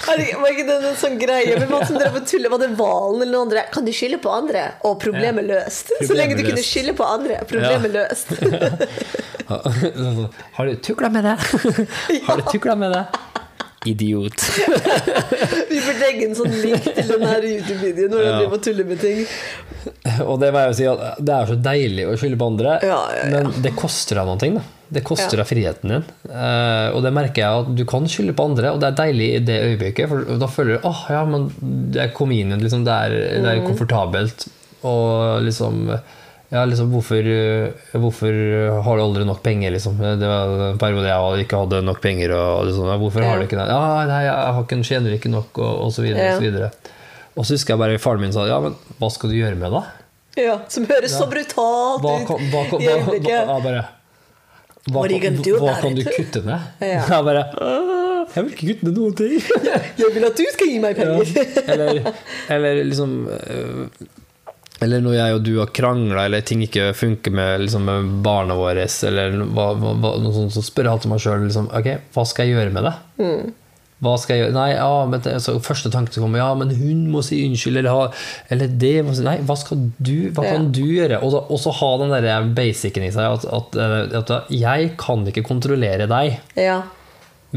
[0.09, 2.53] Var ikke det en sånn greie med man som drev og tuller?
[2.53, 3.65] Var det Valen eller noen andre?
[3.75, 4.63] Kan du skylde på andre?
[4.87, 5.91] Og problemet løst.
[6.07, 6.49] Så lenge du løst.
[6.53, 6.71] kunne løst.
[6.71, 7.41] skylde på andre.
[7.51, 8.31] Problemet løst.
[9.49, 11.35] Sånn, Har du tukla med det?
[12.29, 13.05] Har du tukla med det?
[13.91, 14.39] Idiot.
[15.69, 18.33] Vi burde legge en sånn link til den her YouTube-videoen når du Ja.
[18.41, 19.21] driver og tuller med ting.
[20.27, 20.89] Og det må jeg jo si
[21.27, 23.29] det er så deilig å skylde på andre, Ja, ja, ja.
[23.37, 24.39] men det koster deg noe.
[24.59, 24.65] Da.
[24.91, 25.43] Det koster Ja.
[25.45, 26.05] deg friheten din.
[26.33, 29.27] Eh, og det merker jeg at du kan skylde på andre, og det er deilig
[29.37, 30.09] i det øyeblikket.
[30.09, 31.51] For da føler du åh, ja, men
[31.93, 33.51] jeg kom inn liksom, det, er, det Mm.
[33.53, 34.47] er komfortabelt.
[34.89, 35.91] Og liksom
[36.51, 37.21] ja, liksom, hvorfor,
[37.93, 38.33] hvorfor
[38.83, 39.99] har du aldri nok penger, liksom?
[39.99, 42.33] Det var en periode jeg ikke hadde nok penger.
[42.33, 43.69] Og liksom, ja, hvorfor har du ikke det?
[43.69, 46.25] Ja, nei, jeg har ikke, tjener ikke nok, og, og så videre.
[46.25, 46.33] Ja.
[46.33, 46.71] Og, så videre.
[47.37, 49.77] og så husker jeg bare faren min sa ja, men hva skal du gjøre med
[49.77, 49.85] det?
[50.39, 53.85] Ja, Som høres så brutalt ut hva, ja, hva,
[54.89, 56.69] You kan, hva kan du kutte ned?
[56.85, 57.03] Ja.
[57.09, 57.43] Jeg bare
[58.35, 59.35] Jeg vil ikke kutte ned noen ting.
[60.01, 61.05] Jeg vil at du skal gi meg Ja.
[61.05, 61.53] penger.
[61.75, 62.13] Eller,
[62.49, 63.87] eller liksom øh,
[64.85, 68.55] Eller når jeg og du har krangla, eller ting ikke funker med, liksom, med barna
[68.55, 71.89] våre, eller hva, hva, hva, noe sånt, så spør jeg alltid meg sjøl liksom, Ok,
[72.15, 72.93] hva skal jeg gjøre med det?
[73.19, 73.49] Mm.
[73.99, 74.55] Hva skal jeg gjøre?
[74.55, 77.81] Nei, ja, men det, så første tanke som kommer, ja, men hun må si unnskyld,
[77.81, 78.05] eller, ha,
[78.55, 81.19] eller det må si Nei, hva skal du Hva kan du gjøre?
[81.19, 84.93] Og, da, og så ha den der basicen i seg at, at, eh, at jeg
[85.03, 86.79] kan ikke kontrollere deg, Ja.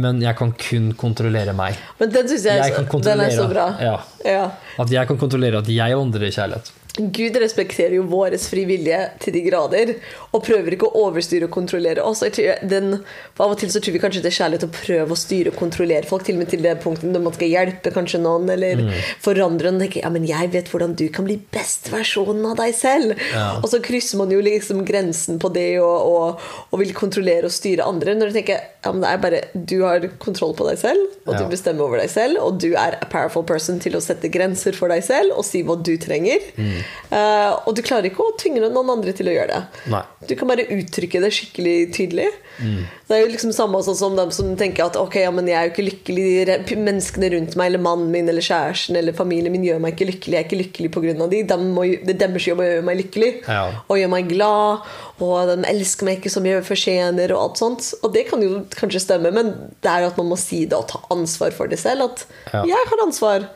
[0.02, 1.78] men jeg kan kun kontrollere meg.
[2.00, 3.70] Men den syns jeg, Jeg den er så bra.
[3.78, 3.96] Ja.
[4.26, 4.46] Ja.
[4.82, 6.74] At jeg kan kontrollere at jeg vandrer i kjærlighet.
[6.98, 9.94] Gud respekterer jo vår frivillige til de grader,
[10.36, 12.20] og prøver ikke å overstyre og kontrollere oss.
[12.68, 12.98] Den,
[13.42, 15.56] Av og til så tror vi kanskje det er kjærlighet å prøve å styre og
[15.62, 18.82] kontrollere folk, til og med til det punktet når man skal hjelpe kanskje noen, eller
[18.82, 18.92] Mm.
[19.24, 19.80] forandre noen.
[19.86, 23.16] tenker, Ja, men jeg vet hvordan du kan bli best versjonen av deg selv.
[23.32, 23.60] Ja.
[23.64, 26.40] Og så krysser man jo liksom grensen på det og, og,
[26.72, 28.16] og vil kontrollere og styre andre.
[28.16, 31.38] Når du tenker ja, men det er bare du har kontroll på deg selv, og
[31.38, 34.74] du bestemmer over deg selv, og du er a powerful person til å sette grenser
[34.76, 36.42] for deg selv og si hva du trenger.
[36.58, 36.81] Mm.
[37.12, 39.88] Eh, og du klarer ikke å tvinge noen andre til å gjøre det.
[39.92, 40.02] Nei.
[40.30, 42.28] Du kan bare uttrykke det skikkelig tydelig.
[42.62, 42.86] Mm.
[43.08, 45.68] Det er jo liksom samme som dem som tenker at ok, ja, men jeg er
[45.68, 49.80] jo ikke lykkelig Menneskene rundt meg, eller mannen min, eller kjæresten eller familien min gjør
[49.84, 50.36] meg ikke lykkelig.
[50.38, 51.28] Jeg er ikke lykkelig pga.
[51.32, 51.42] de.
[51.52, 53.64] De må, det er deres jobb å gjøre meg lykkelig Ja.
[53.88, 54.88] og gjøre meg glad.
[55.22, 57.94] Og de elsker meg ikke som jeg fortjener, og alt sånt.
[58.04, 59.52] Og det kan jo kanskje stemme, men
[59.84, 62.02] det er jo at man må si det og ta ansvar for det selv.
[62.12, 62.64] At Ja.
[62.66, 63.50] jeg har ansvar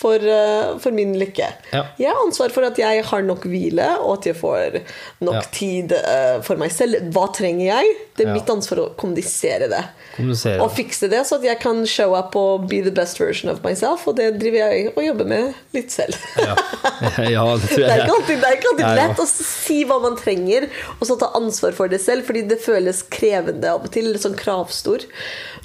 [0.00, 1.48] for, eh, for min lykke.
[1.74, 1.82] Ja.
[2.00, 4.78] Jeg har ansvar for at jeg har nok hvile, og at jeg får
[5.26, 5.42] nok Ja.
[5.52, 7.10] tid eh, for meg selv.
[7.12, 7.96] Hva trenger jeg?
[8.16, 8.34] Det er Ja.
[8.38, 9.82] mitt ansvar å kommunisere det.
[10.16, 10.60] Kommunisere.
[10.64, 13.62] Og fikse det, så at jeg kan show up og be the best version of
[13.64, 14.06] myself.
[14.08, 16.16] Og det driver jeg og jobber med litt selv.
[17.00, 20.66] Det Det er ikke alltid, er ikke alltid lett å si hva man trenger,
[21.00, 24.10] og så ta ansvar for det selv, fordi det føles krevende av og til.
[24.12, 25.04] Litt sånn kravstor.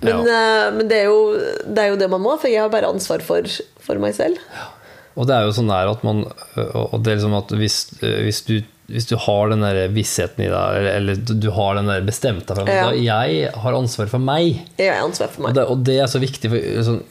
[0.04, 1.20] Men, eh, men det, er jo,
[1.66, 3.48] det er jo det man må, for jeg har bare ansvar for,
[3.86, 4.42] for meg selv.
[5.16, 6.26] Og det er jo sånn der at man
[6.58, 8.58] Og det er liksom at hvis, hvis, du,
[8.92, 12.58] hvis du har den der vissheten i deg, eller, eller du har den der bestemte
[12.58, 13.22] deg for Ja.
[13.24, 14.60] Jeg har ansvar for meg.
[14.82, 17.02] Jeg har ansvar for Og det, og det er så viktig, for sånn,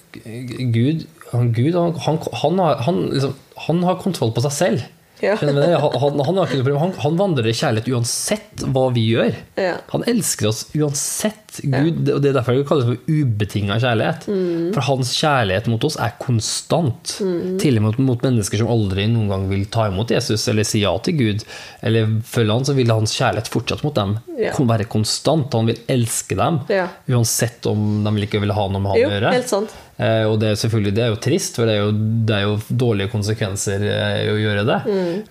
[0.75, 3.35] Gud, han, Gud han, han, han, har, han, liksom,
[3.69, 4.85] han har kontroll på seg selv.
[5.23, 5.37] Ja.
[5.41, 6.39] Han, han, han,
[6.79, 9.37] han, han vandrer i kjærlighet uansett hva vi gjør.
[9.61, 9.77] Ja.
[9.95, 11.41] Han elsker oss uansett.
[11.63, 14.25] Gud, og Det er derfor det kalles for ubetinga kjærlighet.
[14.27, 14.73] Mm.
[14.75, 17.13] For hans kjærlighet mot oss er konstant.
[17.63, 20.83] Til og med mot mennesker som aldri noen gang vil ta imot Jesus eller si
[20.83, 21.45] ja til Gud,
[21.87, 24.51] eller følge han, så vil hans kjærlighet fortsatt mot dem Ja.
[24.59, 25.53] være konstant.
[25.55, 26.59] Han vil elske dem
[27.15, 29.33] uansett om de ikke vil ha noe med han å gjøre.
[29.39, 29.75] helt sant.
[29.97, 31.93] Eh, og det er selvfølgelig det er jo trist, for det er jo,
[32.27, 34.81] det er jo dårlige konsekvenser eh, å gjøre det.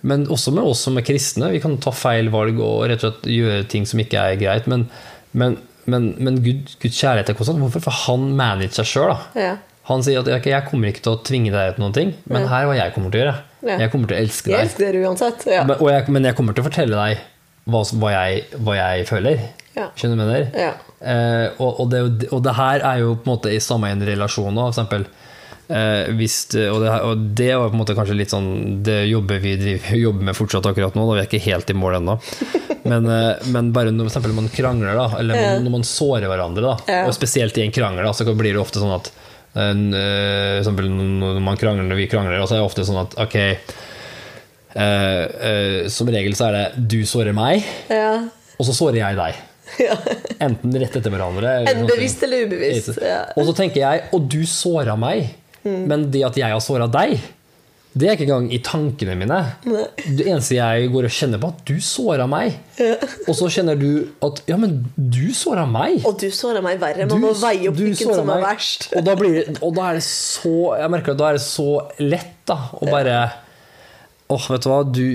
[0.06, 1.52] Men også med oss som er kristne.
[1.52, 4.70] Vi kan ta feil valg og rett og slett gjøre ting som ikke er greit.
[4.70, 4.86] Men,
[5.36, 5.58] men,
[5.90, 7.60] men, men Gud, Guds kjærlighet er konstant.
[7.60, 7.84] Hvorfor?
[7.88, 9.16] For han manager seg sjøl.
[9.36, 9.54] Ja.
[9.90, 12.46] Han sier at «Ok, jeg kommer ikke til å tvinge deg til noen ting, men
[12.48, 13.34] her er hva jeg kommer til å gjøre.
[13.68, 13.74] Ja.
[13.82, 14.54] Jeg kommer til å elske deg.
[14.54, 15.44] Jeg elsker dere uansett.
[15.50, 15.66] Ja.
[15.68, 17.20] Men, og jeg, men jeg kommer til å fortelle deg
[17.68, 19.44] hva, hva, jeg, hva jeg føler.
[19.74, 19.88] Ja.
[19.98, 20.58] Skjønner du hva jeg mener?
[20.68, 20.72] Ja.
[21.04, 22.00] Eh, og, og, det,
[22.32, 25.06] og det her er jo på en måte i samme en relasjon òg, f.eks.
[25.64, 26.34] Eh, hvis,
[26.68, 29.94] og, det, og det var på en måte kanskje litt sånn Det jobber vi driver,
[30.06, 32.18] jobber med fortsatt akkurat nå, da vi er ikke helt i mål ennå.
[32.90, 35.52] Men, eh, men bare når eksempel man krangler, da, eller Ja.
[35.64, 38.82] når man sårer hverandre, da, og spesielt i en krangel, da, så blir det ofte
[38.82, 39.08] sånn at
[39.56, 43.16] eh, for eksempel når man krangler, når vi krangler, så er det ofte sånn at
[43.24, 43.56] ok eh,
[44.76, 48.28] eh, Som regel så er det 'du sårer meg', Ja.
[48.58, 49.34] og så sårer jeg deg.
[49.82, 49.96] Ja.
[50.46, 51.54] Enten rett etter hverandre.
[51.64, 52.98] eller bevisst eller ubevisst.
[53.02, 53.22] Ja.
[53.36, 55.32] Og så tenker jeg, og du såra meg,
[55.64, 57.16] men det at jeg har såra deg,
[57.94, 59.36] det er ikke engang i tankene mine.
[59.70, 59.84] Nei.
[60.18, 62.56] Det eneste jeg går og kjenner på, at du såra meg.
[63.28, 66.00] Og så kjenner du at ja, men du såra meg.
[66.02, 67.06] Og du såra meg verre.
[67.06, 68.88] Man må veie opp hvilken som er verst.
[68.98, 71.68] Og da, blir, og da er det så Jeg merker at da er det så
[72.02, 73.16] lett da å bare
[74.34, 75.06] Åh, vet du hva, du,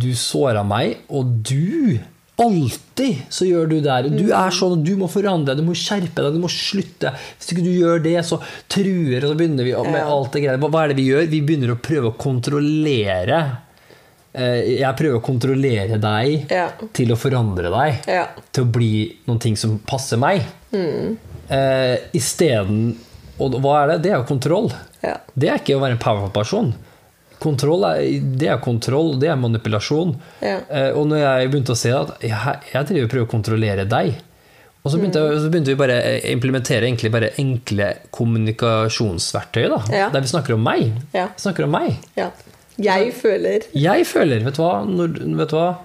[0.00, 1.98] du såra meg, og du
[2.40, 3.96] Alltid så gjør du det.
[4.16, 7.12] Du er sånn, du må forandre deg, du må skjerpe deg, du må slutte.
[7.38, 8.38] Hvis ikke du gjør det, så
[8.72, 10.70] truer, og så begynner vi med alt det greiene.
[10.72, 11.28] Hva er det vi gjør?
[11.28, 13.42] Vi begynner å prøve å kontrollere.
[14.32, 16.70] Eh, Jeg prøver å kontrollere deg Ja.
[16.96, 18.26] til å forandre deg Ja.
[18.50, 18.92] til å bli
[19.28, 20.42] noen ting som passer meg.
[20.72, 21.18] Mm.
[22.14, 22.96] Isteden
[23.38, 24.02] Og hva er det?
[24.04, 24.70] Det er jo kontroll.
[25.02, 25.16] Ja.
[25.36, 26.74] Det er ikke å være en powerful person.
[27.42, 28.02] Kontroll er,
[28.38, 30.12] det er kontroll, det er manipulasjon.
[30.44, 30.60] Ja.
[30.70, 33.88] Eh, og når jeg begynte å se at jeg, jeg driver og prøver å kontrollere
[33.90, 34.12] deg
[34.84, 39.68] Og så begynte, jeg- så begynte vi bare å implementere egentlig bare enkle kommunikasjonsverktøy.
[39.68, 40.08] Da, Ja.
[40.10, 40.92] Der vi snakker om meg.
[41.14, 41.28] Ja.
[41.36, 41.96] Snakker om meg.
[42.16, 42.30] ja.
[42.78, 45.76] Jeg føler Jeg føler, vet du hva Når, vet du hva?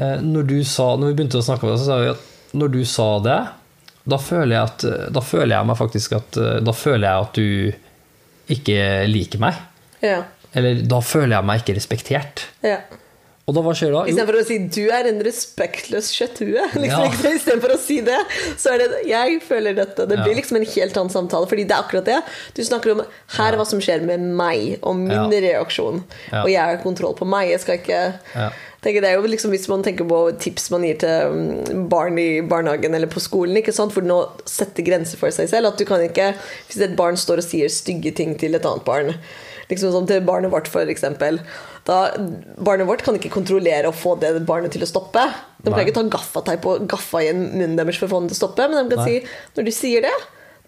[0.00, 2.18] Eh, når du sa Når vi begynte å snakke om det, så sa vi at
[2.52, 3.36] når du sa det,
[4.06, 7.32] da føler jeg at Da føler jeg meg faktisk at eh, Da føler jeg at
[7.34, 7.72] du
[8.50, 9.54] ikke liker meg.
[10.02, 10.24] Ja.
[10.54, 12.46] Eller da føler jeg meg ikke respektert.
[12.62, 12.78] ja.
[13.46, 14.06] Og da hva skjer da?
[14.06, 17.30] Jo, Istedenfor å si 'du er en respektløs kjøtthue', liksom, Ja.
[17.36, 18.16] istedenfor å si det,
[18.56, 20.08] så er det 'jeg føler dette'.
[20.08, 20.24] Det Ja.
[20.24, 22.22] blir liksom en helt annen samtale, fordi det er akkurat det.
[22.54, 23.02] Du snakker om
[23.36, 25.28] 'her er hva som skjer med meg', og min Ja.
[25.28, 26.02] reaksjon.
[26.32, 27.50] Og jeg har kontroll på meg.
[27.50, 28.48] Jeg skal ikke Ja.
[28.82, 32.18] tenke, det er jo liksom Hvis man tenker på tips man gir til mm, barn
[32.18, 33.92] i barnehagen eller på skolen, ikke sant?
[33.92, 35.66] for nå sette grenser for seg selv.
[35.66, 36.34] At du kan ikke
[36.70, 39.14] Hvis et barn står og sier stygge ting til et annet barn,
[39.70, 41.40] liksom sånn til barnet vårt, for eksempel
[41.86, 45.20] Barnet vårt kan ikke kontrollere å få det barnet til å stoppe.
[45.60, 45.84] De kan Nei.
[45.84, 48.68] ikke ta gaffateip og gaffa i munnen deres for å få den til å stoppe,
[48.72, 49.20] men de kan Nei.
[49.20, 50.14] si når du sier det,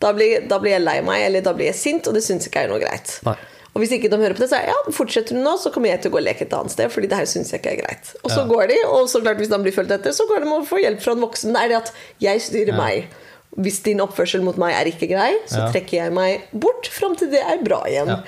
[0.02, 2.48] da blir, da blir jeg lei meg, eller da blir jeg sint, og det syns
[2.50, 3.14] ikke jeg er noe greit.
[3.24, 3.36] Nei.
[3.76, 5.72] Og hvis ikke de hører på det, så er jeg, ja, fortsetter du nå, så
[5.72, 7.60] kommer jeg til å gå og leke et annet sted, fordi det her syns jeg
[7.60, 8.12] ikke er greit.
[8.24, 8.48] Og så Ja.
[8.48, 10.80] går de, og så klart hvis de blir fulgt etter, så går de og får
[10.84, 11.52] hjelp fra en voksen.
[11.52, 12.76] Men det er det at jeg styrer Ja.
[12.76, 13.08] meg.
[13.56, 17.30] Hvis din oppførsel mot meg er ikke grei, så trekker jeg meg bort fram til
[17.30, 18.22] det er bra igjen.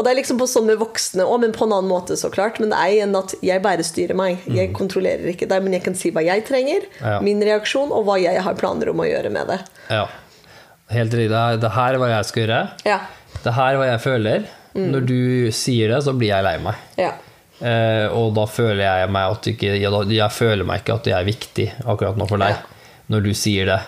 [0.00, 2.30] Og det er liksom på sånn med voksne òg, men på en annen måte, så
[2.32, 2.56] klart.
[2.62, 4.38] Men det er igjen at jeg bare styrer meg.
[4.48, 7.06] Jeg kontrollerer ikke deg, men jeg kan si hva jeg trenger, Mm.
[7.10, 7.20] Ja.
[7.20, 9.58] min reaksjon, og hva jeg har planer om å gjøre med det.
[9.90, 10.06] Ja.
[10.90, 11.28] Helt riktig.
[11.30, 12.70] Det her- Det er hva jeg skal gjøre.
[12.86, 13.00] Ja.
[13.44, 14.44] Det her er hva jeg føler.
[14.74, 16.74] Når du sier det, så blir jeg lei meg.
[16.96, 17.12] Ja.
[17.60, 19.74] Eh, og da føler jeg meg at ikke,
[20.08, 22.54] jeg føler meg ikke at jeg er viktig akkurat nå for deg.
[22.56, 22.62] Ja.
[23.10, 23.80] Når du sier det.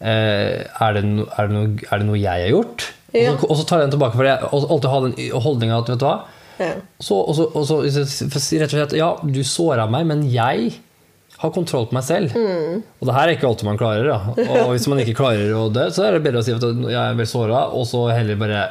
[0.00, 2.90] Eh, er, det no, er, det no, er det noe jeg har gjort?
[3.14, 3.32] Ja.
[3.32, 5.78] Og, så, og så tar jeg den tilbake, for jeg har alltid hatt den holdninga
[5.78, 6.16] at vet du hva
[6.56, 6.70] Ja.
[7.04, 10.72] så, og så, og så rett og slett Ja, du såra meg, men jeg
[11.36, 12.32] har kontroll på meg selv.
[12.32, 12.82] Mm.
[13.00, 14.06] Og det her er ikke alltid man klarer.
[14.08, 14.46] Da.
[14.64, 16.96] Og hvis man ikke klarer å dø, så er det bedre å si at jeg
[16.96, 18.62] er såra, og så heller bare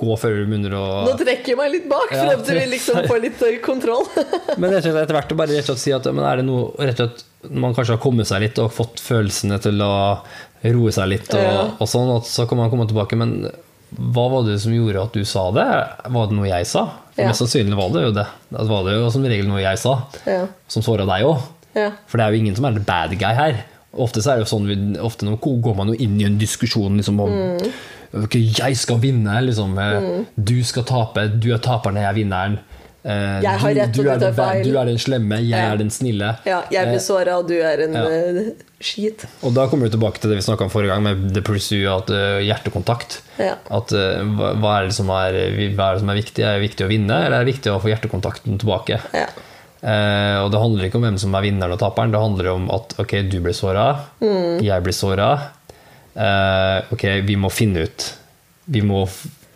[0.00, 2.66] gå før du begynner å Nå trekker jeg meg litt bak, Ja, frem til vi
[2.74, 4.06] liksom få får litt eh, kontroll.
[4.60, 6.46] Men rett og slett etter hvert bare rett og slett si at men er det
[6.48, 9.92] noe rett og slett, man kanskje har kommet seg litt og fått følelsene til å
[10.64, 11.62] roe seg litt, og, Ja.
[11.80, 13.16] og sånn, og så kan man komme tilbake.
[13.16, 13.50] Men
[13.96, 15.66] hva var det som gjorde at du sa det?
[16.12, 16.88] Var det noe jeg sa?
[17.16, 17.26] Ja.
[17.28, 18.26] Mest sannsynlig var det jo det.
[18.50, 20.46] Det var det jo som regel noe jeg sa, Ja.
[20.68, 21.40] som såra deg òg.
[21.74, 21.90] Ja.
[22.06, 23.64] For det er jo ingen som er the bad guy her.
[23.96, 26.96] Ofte så er det jo sånn, vi- ofte går man jo inn i en diskusjon
[26.96, 27.72] liksom om Mm.
[28.24, 29.74] okay, Jeg skal vinne, liksom.
[29.74, 30.26] Mm.
[30.42, 32.58] Du skal tape, du er taperen, jeg er vinneren.
[33.02, 34.64] Eh, Jeg har du, rett, du, og er du tar bad- feil.
[34.64, 35.72] du er den slemme, jeg Ja.
[35.72, 36.36] er den snille.
[36.44, 38.02] ja, jeg blir Eh, såra, og du er en ja.
[38.04, 39.24] eh, skit.
[39.42, 41.86] og da kommer vi tilbake til det vi snakka om forrige gang, med the pursue,
[41.88, 43.20] at uh, hjertekontakt.
[43.38, 43.54] Ja.
[43.70, 44.20] At uh,
[44.60, 45.32] hva, er det som er,
[45.76, 46.44] hva er det som er viktig?
[46.44, 49.00] Er det viktig å vinne, eller er det viktig å få hjertekontakten tilbake?
[49.14, 49.26] Ja.
[49.82, 52.70] Uh, og det handler ikke om hvem som er vinneren og taperen, det handler om
[52.70, 54.60] at ok, du blir såra, Mm.
[54.62, 55.30] jeg blir såra.
[56.92, 58.12] Ok, vi må finne ut
[58.70, 59.06] vi må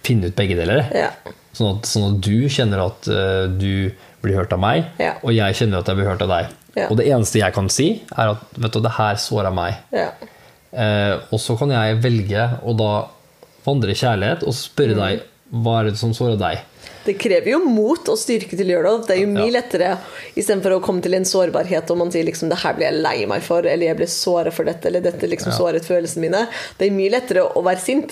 [0.03, 0.89] finne ut begge deler.
[0.95, 1.11] Ja.
[1.55, 3.91] Sånn at, sånn at du kjenner at uh, du
[4.25, 5.15] blir hørt av meg, Ja.
[5.23, 6.49] og jeg kjenner at jeg blir hørt av deg.
[6.75, 6.89] Ja.
[6.91, 9.75] Og det eneste jeg kan si, er at vet du, det her såra meg.
[9.95, 10.09] ja.
[10.75, 12.93] Uh, og så kan jeg velge å da
[13.65, 15.03] vandre i kjærlighet og spørre Mm.
[15.05, 15.21] deg
[15.63, 16.59] hva er det som sårer deg.
[17.05, 19.07] Det krever jo mot og styrke til å gjøre det.
[19.07, 19.61] Det er jo mye Ja.
[19.61, 19.99] lettere
[20.35, 23.27] istedenfor å komme til en sårbarhet og man sier liksom det her blir jeg lei
[23.27, 26.49] meg for, eller jeg ble såra for dette, eller dette liksom såret følelsene mine.
[26.77, 28.11] Det er mye lettere å være sint.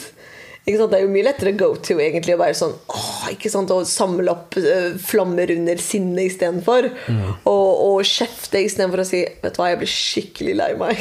[0.63, 3.71] Det er jo mye lettere go to egentlig å være sånn åh, ikke sant?
[3.75, 6.87] Og samle opp uh, flammer under sinnet istedenfor.
[7.51, 11.01] Og, og kjefte istedenfor å si Vet du hva, jeg ble skikkelig lei meg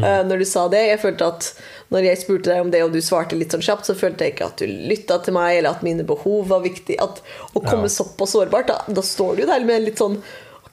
[0.00, 0.80] eh, når du sa det.
[0.88, 1.50] Jeg følte at
[1.92, 4.34] når jeg spurte deg om det, og du svarte litt sånn kjapt, så følte jeg
[4.34, 6.96] ikke at du lytta til meg, eller at mine behov var viktig.
[7.04, 7.20] At
[7.52, 7.92] å komme Ja.
[8.00, 10.16] såpass sårbart, da, da står du der med litt sånn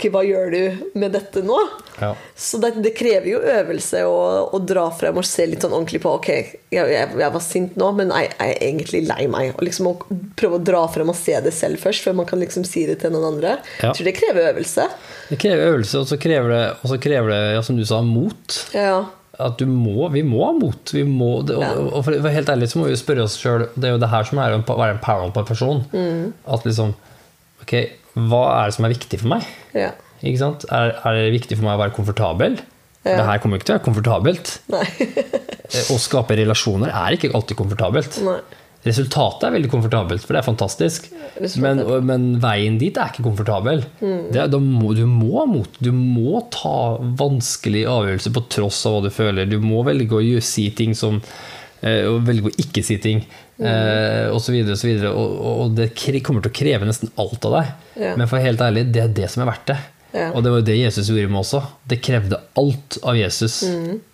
[0.01, 0.61] Ok, hva gjør du
[0.97, 1.55] med dette nå?
[1.99, 2.15] Ja.
[2.33, 5.99] Så det, det krever jo øvelse å, å dra frem og se litt sånn ordentlig
[6.01, 9.51] på Ok, jeg, jeg, jeg var sint nå, men jeg, jeg er egentlig lei meg.
[9.53, 9.93] Og liksom å
[10.39, 12.97] prøve å dra frem og se det selv først, før man kan liksom si det
[13.03, 13.53] til noen andre.
[13.77, 13.91] Ja.
[13.91, 14.87] Jeg tror det krever øvelse.
[15.29, 18.01] Det krever øvelse, og så krever det, og så krever det ja, som du sa,
[18.01, 18.59] mot.
[18.73, 18.97] Ja.
[19.37, 20.97] At du må, vi må ha mot.
[20.97, 23.85] Vi må, det, og, og for, helt ærlig så må vi spørre oss sjøl Det
[23.85, 25.85] er jo det her som er å være en power på en person.
[25.93, 26.31] Mm.
[26.49, 26.97] At liksom
[27.61, 27.75] Ok,
[28.15, 29.47] hva er det som er viktig for meg?
[29.77, 29.91] ja.
[30.21, 30.67] Ikke sant?
[30.69, 32.59] Er, er det viktig for meg å være komfortabel?
[33.01, 33.15] Ja.
[33.17, 34.51] Det her kommer ikke til å være komfortabelt.
[35.71, 38.17] Eh, Å skape relasjoner er ikke alltid komfortabelt.
[38.25, 38.33] Nei.
[38.83, 41.05] Resultatet er veldig komfortabelt, for det er fantastisk.
[41.63, 43.85] Men, men veien dit er ikke komfortabel.
[44.01, 44.25] Mm.
[44.35, 45.61] Det, må, du må.
[45.79, 49.47] Du må ta vanskelige avgjørelser på tross av hva du føler.
[49.47, 51.21] Du må velge å si ting som
[52.09, 53.23] Og velge å ikke si ting.
[53.57, 53.65] Mm.
[53.65, 55.13] Eh, og så videre og så videre.
[55.17, 55.91] Og, og det
[56.25, 57.71] kommer til å kreve nesten alt av deg.
[58.03, 58.11] Ja.
[58.19, 59.79] Men for helt ærlig, det er det som er verdt det.
[60.11, 60.27] Ja.
[60.35, 61.61] Og det var jo det Jesus gjorde med også.
[61.87, 63.61] Det krevde alt av Jesus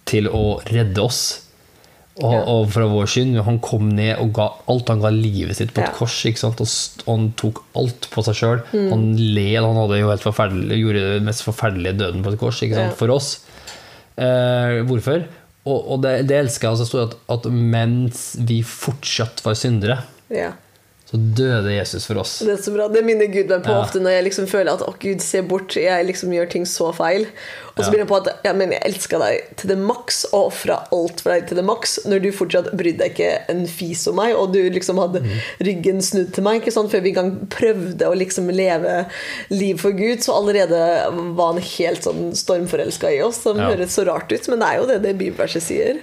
[0.08, 1.22] til å redde oss.
[2.18, 2.34] Og, Mm.
[2.34, 2.38] Ja.
[2.50, 3.36] og fra vår skyld.
[3.46, 4.88] Han kom ned og ga alt.
[4.90, 5.94] Han ga livet sitt på et Ja.
[5.94, 6.16] kors.
[6.26, 6.60] Ikke sant?
[6.62, 8.64] Og han tok alt på seg sjøl.
[8.74, 8.88] Mm.
[8.90, 9.04] Han
[9.36, 9.62] led.
[9.62, 10.24] Han hadde jo helt
[10.82, 12.96] gjorde den mest forferdelige døden på et kors ikke sant?
[12.98, 13.46] For oss.
[14.18, 15.28] Eh, hvorfor?
[15.68, 16.78] Og, det, det elsker jeg.
[16.78, 20.02] Altså, det at, at mens vi fortsatt var syndere,
[20.34, 20.52] Ja.
[21.08, 22.40] Så døde Jesus for oss.
[22.44, 22.88] Det er så bra.
[22.92, 23.82] Det minner Gud meg på Ja.
[23.82, 26.94] ofte når jeg liksom føler at å Gud, se bort, jeg liksom gjør ting så
[26.94, 27.28] feil.
[27.78, 27.92] Og så Ja.
[27.94, 31.22] begynner jeg på at ja, men jeg elska deg til det maks og ofra alt
[31.22, 34.36] for deg til det maks, når du fortsatt brydde deg ikke en fis om meg,
[34.36, 35.40] og du liksom hadde Mm.
[35.62, 36.92] ryggen snudd til meg ikke sant?
[36.92, 39.06] før vi engang prøvde å liksom leve
[39.50, 43.42] liv for Gud, så allerede var han helt sånn stormforelska i oss.
[43.44, 43.70] Som Ja.
[43.70, 46.00] høres så rart ut, men det er jo det det bibelverset sier.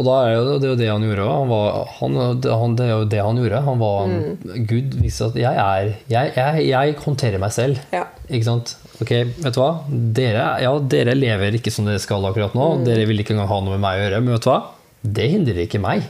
[0.00, 1.24] Og da er det, det er jo det han gjorde.
[1.28, 3.60] Han var, han, det, er jo det han gjorde.
[3.66, 4.64] Han var Mm.
[4.70, 7.80] Gud viste at jeg er jeg, jeg, jeg håndterer meg selv.
[7.92, 8.06] Ja.
[8.30, 8.72] Ikke sant?
[9.02, 9.10] Ok,
[9.44, 9.68] vet du hva?
[10.16, 12.70] Dere, ja, dere lever ikke som dere skal akkurat nå.
[12.80, 12.86] Mm.
[12.88, 14.22] Dere vil ikke engang ha noe med meg å gjøre.
[14.24, 14.58] Men vet du hva?
[15.20, 16.08] Det hindrer ikke meg.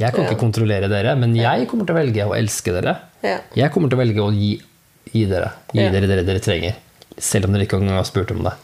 [0.00, 0.30] Jeg kan Ja.
[0.30, 2.96] ikke kontrollere dere, men jeg kommer til å velge å elske dere.
[3.22, 3.36] Ja.
[3.54, 4.56] Jeg kommer til å velge å gi,
[5.12, 5.52] gi dere.
[5.74, 6.74] Gi dere det dere trenger.
[7.18, 8.54] Selv om dere ikke engang har spurt om det.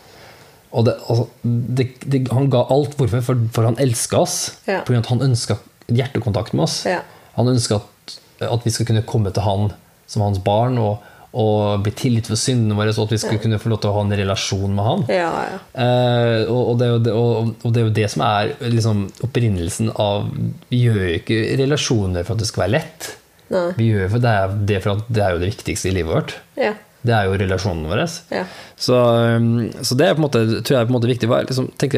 [0.71, 2.97] Og det, altså, det, det, han ga alt.
[2.99, 3.25] Hvorfor?
[3.25, 4.39] For, for han elska oss.
[4.69, 4.83] Ja.
[4.87, 6.83] Fordi han ønska hjertekontakt med oss.
[6.89, 7.03] Ja.
[7.39, 9.71] Han ønska at, at vi skal kunne komme til han
[10.09, 11.05] som hans barn og,
[11.37, 13.99] og bli tilgitt for syndene våre, så at vi skulle kunne få lov til å
[13.99, 15.05] ha en relasjon med han.
[15.13, 15.61] Ja, ja.
[15.85, 19.07] Eh, og, og, det er det, og, og det er jo det som er liksom,
[19.27, 20.31] opprinnelsen av
[20.73, 23.11] Vi gjør jo ikke relasjoner for at det skal være lett.
[23.53, 23.69] Nei.
[23.79, 26.17] Vi gjør for det, er, det for at det er jo det viktigste i livet
[26.17, 26.37] vårt.
[26.61, 26.75] Ja.
[27.09, 28.05] Det er jo relasjonen vår.
[28.35, 28.45] Ja.
[28.77, 28.99] Så,
[29.39, 31.29] um, så det er på en måte, tror jeg er på en måte viktig.
[31.31, 31.97] Hva er, liksom, tenk,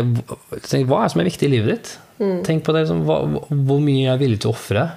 [0.67, 1.95] tenk, hva er det som er viktig i livet ditt?
[2.47, 4.91] Tenk på det, liksom, hva, hvor mye jeg er villig til å ofre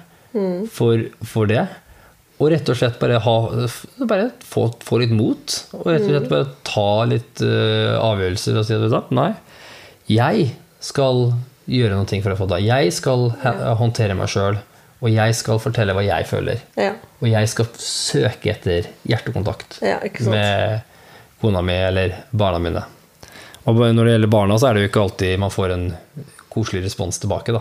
[0.74, 1.64] for, for det.
[2.42, 3.34] Og rett og slett bare, ha,
[4.10, 5.56] bare få, få litt mot.
[5.78, 9.30] Og rett og slett bare ta litt uh, avgjørelser og si at vet du nei,
[10.10, 10.50] jeg
[10.84, 11.28] skal
[11.70, 12.64] gjøre noe for å få det.
[12.66, 13.30] Jeg skal
[13.80, 14.58] håndtere meg sjøl,
[15.04, 16.62] og jeg skal fortelle hva jeg føler.
[16.80, 16.94] Ja.
[17.20, 20.32] Og jeg skal søke etter hjertekontakt Ja, ikke sant?
[20.32, 20.80] med
[21.42, 22.84] kona mi eller barna mine.
[23.68, 25.84] Og når det gjelder barna, så er det jo ikke alltid man får en
[26.54, 27.60] koselig respons tilbake, da.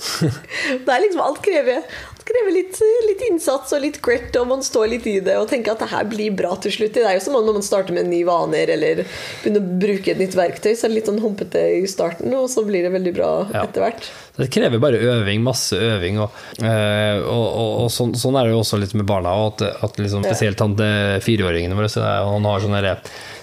[0.84, 4.62] Det er liksom Alt krever, alt krever litt, litt innsats og litt grit, og man
[4.64, 6.94] står litt i det og tenker at det her blir bra til slutt.
[6.96, 9.78] Det er jo som om når man starter med en ny vaner eller begynner å
[9.82, 12.86] bruke et nytt verktøy, så er det litt sånn humpete i starten, og så blir
[12.86, 13.64] det veldig bra Ja.
[13.66, 14.10] etter hvert.
[14.40, 16.20] Det krever bare øving, masse øving.
[16.22, 19.34] Og, eh, og, og, og sånn, sånn er det jo også litt med barna.
[19.50, 21.90] At, at liksom, spesielt han eh, fireåringene våre.
[22.00, 22.94] Er- han har sånn derre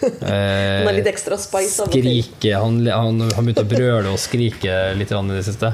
[0.01, 1.85] eh, Man har litt ekstra spice.
[1.91, 5.73] Skrike Han, han han begynte å brøle og skrike litt i det siste.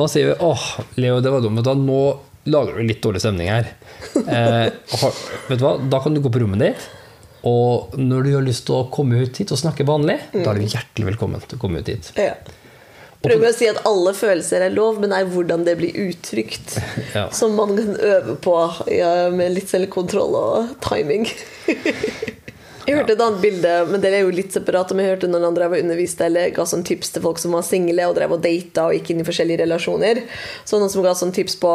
[0.00, 1.60] Da sier vi åh, Leo, det var dumt.
[1.64, 2.00] Da Nå
[2.48, 3.74] lager du litt dårlig stemning her.
[4.10, 4.72] Eh,
[5.46, 6.86] vet du hva, Da kan du gå på rommet ditt.
[7.46, 10.60] Og når du har lyst til å komme ut hit og snakke vanlig, da er
[10.60, 12.10] du hjertelig velkommen til å komme ut hit.
[12.20, 12.34] Ja.
[13.20, 16.78] Prøver å si at alle følelser er lov, men er hvordan det blir uttrykt.
[17.16, 17.26] Ja.
[17.34, 18.54] Som man kan øve på
[18.92, 21.26] ja, med litt selvkontroll og timing.
[22.86, 24.92] Jeg hørte et annet bilde, men det er jo litt separat.
[24.92, 27.66] Om jeg hørte noen andre jeg underviste eller ga sånn tips til folk som var
[27.66, 30.22] single og drev og data og gikk inn i forskjellige relasjoner.
[30.64, 31.74] Så noen som ga sånn tips på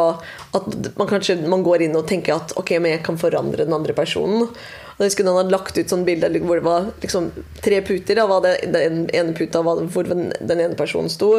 [0.58, 3.76] at man kanskje man går inn og tenker at ok, men jeg kan forandre den
[3.76, 4.50] andre personen.
[4.96, 7.28] Og jeg husker Han hadde lagt ut sånn bilde hvor det var liksom
[7.64, 8.16] tre puter.
[8.16, 11.30] Da var det Den ene puta var hvor den ene personen sto.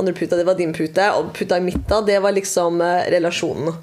[0.00, 1.10] Andre puta det var din pute.
[1.18, 3.76] Og puta i midten, det var liksom eh, relasjonen.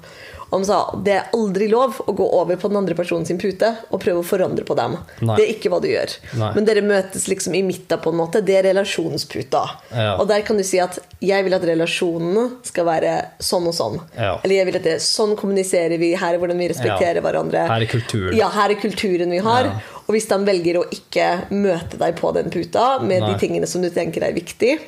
[0.50, 3.68] Og sa det er aldri lov å gå over på den andre personen sin pute
[3.90, 4.96] og prøve å forandre på dem.
[5.22, 5.36] Nei.
[5.38, 6.14] Det er ikke hva du gjør.
[6.40, 6.48] Nei.
[6.56, 8.42] Men dere møtes liksom i midten, på en måte.
[8.44, 9.62] Det er relasjonsputa.
[9.94, 10.16] Ja.
[10.20, 13.98] Og der kan du si at jeg vil at relasjonene skal være sånn og sånn.
[14.18, 14.34] Ja.
[14.42, 17.24] Eller jeg vil at det sånn kommuniserer vi, her er hvordan vi respekterer Ja.
[17.28, 17.66] hverandre.
[17.70, 18.36] Her er kulturen.
[18.36, 19.70] Ja, her er kulturen vi har.
[20.08, 23.32] Og hvis de velger å ikke møte deg på den puta med Nei.
[23.32, 24.78] de tingene som du tenker er viktig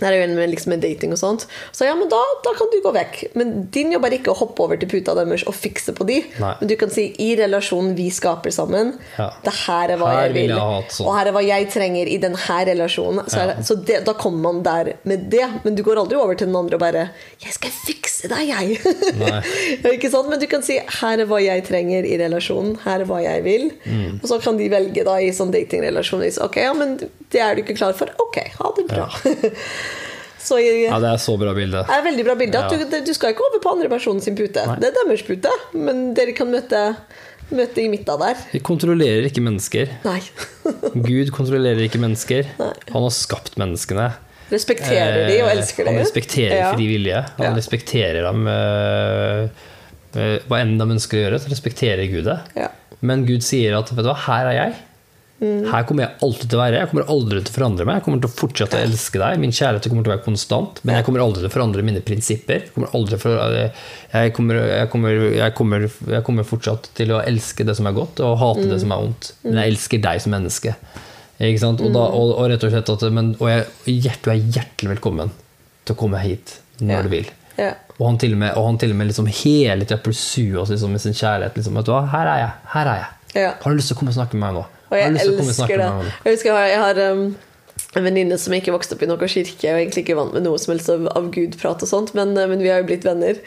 [0.00, 1.46] det er jo en med, liksom med dating og sånt.
[1.76, 3.18] Så ja, men da, da kan du gå vekk.
[3.38, 6.20] Men din jobb er ikke å hoppe over til puta deres og fikse på de.
[6.40, 6.54] Nei.
[6.60, 9.30] Men du kan si i relasjonen vi skaper sammen Ja.
[9.44, 10.58] Det her er hva Her jeg vil jeg
[10.96, 11.06] sånt.
[11.06, 13.28] og her er hva jeg trenger i denne relasjonen.
[13.30, 13.56] Så, Ja.
[13.66, 15.46] så det, da kommer man der med det.
[15.64, 17.10] Men du går aldri over til den andre og bare
[17.40, 19.94] 'Jeg skal fikse deg, jeg'.
[19.94, 20.28] Ikke sant?
[20.30, 23.44] Men du kan si 'her er hva jeg trenger i relasjonen', 'her er hva jeg
[23.44, 23.72] vil'.
[23.86, 24.20] Mm.
[24.22, 26.98] Og så kan de velge da i sånn datingrelasjon Ok, ja, men
[27.32, 28.10] det er du ikke klar for.
[28.22, 29.08] Ok, ha det bra.
[30.46, 31.82] så Ja, det er så bra bilde.
[31.86, 32.62] det er veldig bra bilde.
[32.64, 32.68] Ja.
[32.70, 34.64] du, du skal ikke over på andre personen sin pute.
[34.66, 34.78] Nei.
[34.82, 36.80] Det er deres pute, men dere kan møte,
[37.52, 38.40] møte i midten der.
[38.54, 39.92] Vi kontrollerer ikke mennesker.
[40.06, 40.18] Nei.
[41.10, 42.50] Gud kontrollerer ikke mennesker.
[42.58, 42.72] Nei.
[42.94, 44.08] Han har skapt menneskene.
[44.50, 45.94] Respekterer de og elsker dem.
[45.94, 46.70] Han respekterer Ja.
[46.74, 47.20] fri vilje.
[47.36, 47.54] Han Ja.
[47.54, 49.42] respekterer dem eh,
[50.18, 52.38] eh, Hva enn de ønsker å gjøre, så respekterer Gud det.
[52.58, 52.72] Ja.
[53.00, 54.74] Men Gud sier at vet du hva, her er jeg.
[55.40, 55.62] Mm.
[55.72, 56.80] Her kommer jeg alltid til å være.
[56.82, 57.94] Jeg kommer aldri til å forandre meg.
[57.96, 59.38] Jeg kommer til å fortsette å elske deg.
[59.40, 60.80] Min kjærlighet kommer til å være konstant.
[60.84, 62.66] Men jeg kommer aldri til å forandre mine prinsipper.
[62.66, 63.38] Jeg kommer, aldri for,
[64.12, 67.96] jeg kommer, jeg kommer, jeg kommer, jeg kommer fortsatt til å elske det som er
[67.96, 69.30] godt, og hate det som er vondt.
[69.46, 70.74] Men jeg elsker deg som menneske.
[71.40, 71.80] Ikke sant?
[71.80, 73.64] Og, da, og, og rett og slett at men, og jeg,
[74.04, 75.30] hjert, Du er hjertelig velkommen
[75.88, 77.00] til å komme hit når Ja.
[77.06, 77.30] du vil.
[77.56, 77.70] Ja.
[77.96, 80.92] Og han til og med, han til og med liksom hele tida pursuer oss liksom
[80.92, 81.56] med sin kjærlighet.
[81.56, 82.52] Liksom, vet du hva, her er jeg.
[82.74, 83.50] her er jeg Ja.
[83.62, 84.66] Har du lyst til å komme og snakke med meg nå?
[84.90, 86.12] Og jeg, jeg elsker det.
[86.24, 87.36] Jeg husker jeg har, jeg har um,
[87.98, 90.58] en venninne som ikke vokste opp i noen kirke, og egentlig ikke vant med noe
[90.62, 93.40] som helst av, av Gud-prat og sånt, men, uh, men vi har jo blitt venner.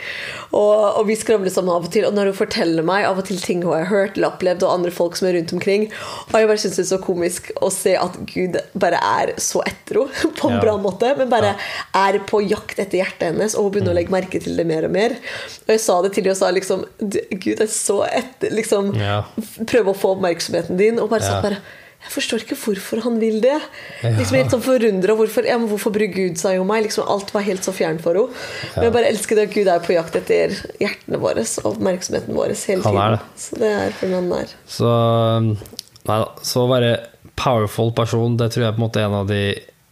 [0.51, 3.27] Og, og vi skravler sammen av og til, og når hun forteller meg av og
[3.29, 5.86] til ting hun har hørt eller opplevd, og andre folk som er rundt omkring,
[6.27, 9.63] og jeg bare syns det er så komisk å se at Gud bare er så
[9.69, 10.62] etro, på en Ja.
[10.65, 11.53] bra måte, men bare
[11.95, 14.89] er på jakt etter hjertet hennes, og hun begynner å legge merke til det mer
[14.89, 15.15] og mer.
[15.63, 16.84] Og jeg sa det til henne og sa liksom
[17.39, 19.21] Gud er så etter liksom, Ja.
[19.71, 21.32] Prøve å få oppmerksomheten din, og bare Ja.
[21.32, 21.62] sånn bare
[22.03, 23.55] jeg forstår ikke hvorfor han vil det.
[24.03, 24.11] Ja.
[24.17, 25.15] Liksom helt sånn forundra.
[25.17, 26.83] Hvorfor, ja, hvorfor bryr Gud seg om meg?
[26.87, 28.43] Liksom Alt var helt så fjern for henne.
[28.75, 32.35] Men jeg bare elsker det at Gud er på jakt etter hjertene våre og oppmerksomheten
[32.35, 33.15] vår hele tiden.
[33.15, 33.41] det.
[33.45, 34.55] Så det er for han er.
[34.77, 34.93] Så,
[36.09, 36.29] nei da.
[36.43, 36.93] Så å være
[37.39, 39.43] powerful person, det tror jeg på en måte er en av de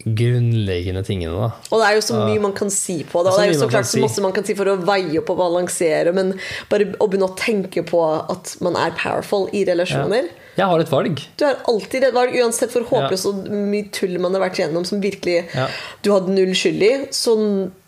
[0.06, 1.34] grunnleggende tingene.
[1.38, 1.50] da.
[1.72, 3.32] Og det er jo så mye man kan si på det.
[3.34, 5.30] Og det er jo så klart så masse man kan si for å veie opp
[5.34, 6.34] og balansere, men
[6.72, 10.30] bare å begynne å tenke på at man er powerful i relasjoner.
[10.58, 11.22] Jeg har et valg.
[11.40, 14.86] Du har alltid et valg, uansett hvor håpløst og mye tull man har vært gjennom
[14.86, 15.68] som virkelig Ja.
[16.04, 16.92] du hadde null skyld i.
[17.16, 17.38] Så,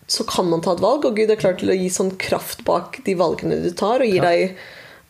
[0.08, 2.64] så kan man ta et valg, og Gud er klar til å gi sånn kraft
[2.64, 4.56] bak de valgene du tar, og gir deg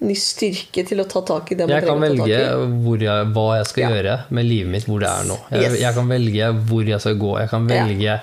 [0.03, 2.39] ny styrke til å ta tak i det man Jeg kan trenger å ta velge
[2.43, 2.83] tak i.
[2.85, 3.89] hvor jeg, hva jeg skal Ja.
[3.95, 5.37] gjøre med livet mitt hvor det er nå.
[5.51, 5.79] Jeg, Yes.
[5.81, 7.31] jeg kan velge hvor jeg skal gå.
[7.39, 7.83] Jeg kan Ja.
[7.85, 8.21] velge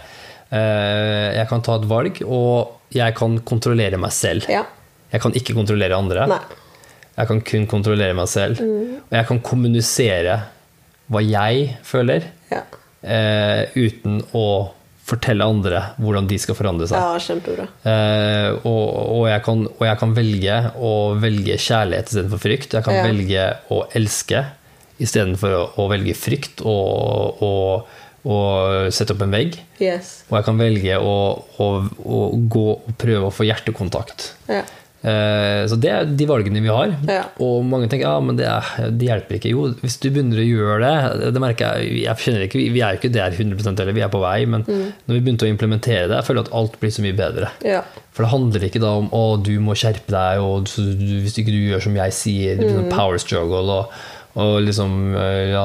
[0.53, 4.49] eh, Jeg kan ta et valg, og jeg kan kontrollere meg selv.
[4.49, 4.64] Ja.
[5.12, 6.27] Jeg kan ikke kontrollere andre.
[6.27, 6.38] Nei.
[7.19, 8.59] Jeg kan kun kontrollere meg selv.
[8.61, 8.97] Mm.
[9.11, 10.40] Og jeg kan kommunisere
[11.11, 12.62] hva jeg føler, Ja.
[13.03, 14.71] eh, uten å
[15.11, 16.99] fortelle andre hvordan de skal forandre seg.
[17.03, 17.66] ja, kjempebra.
[17.90, 18.85] Eh, og,
[19.18, 22.77] og, jeg kan, og jeg kan velge å velge kjærlighet istedenfor frykt.
[22.79, 23.05] Jeg kan Ja.
[23.09, 24.44] velge å elske
[25.01, 27.88] istedenfor å, å velge frykt og, og,
[28.92, 29.55] sette opp en vegg.
[29.81, 30.11] Yes.
[30.29, 31.14] Og jeg kan velge å,
[31.57, 31.68] å,
[32.05, 32.18] å
[32.53, 34.35] gå og prøve å få hjertekontakt.
[34.51, 34.61] Ja.
[35.03, 36.91] Eh, Så det er de valgene vi har.
[37.09, 37.23] Ja.
[37.41, 39.53] Og mange tenker ja, men det, er, det hjelper ikke.
[39.55, 42.93] Jo, hvis du begynner å gjøre det det merker Jeg jeg kjenner ikke, Vi er
[42.97, 44.45] jo ikke der 100 eller vi er på vei.
[44.47, 44.93] Men Mm.
[45.09, 47.49] når vi begynte å implementere det, jeg føler at alt blir så mye bedre.
[47.65, 47.81] Ja.
[48.13, 51.61] For det handler ikke da om å du må skjerpe deg, og hvis ikke du
[51.73, 52.91] gjør som jeg sier, det blir Mm.
[52.91, 53.71] sånn power struggle.
[53.71, 53.93] og
[54.37, 55.64] og liksom eh, ja,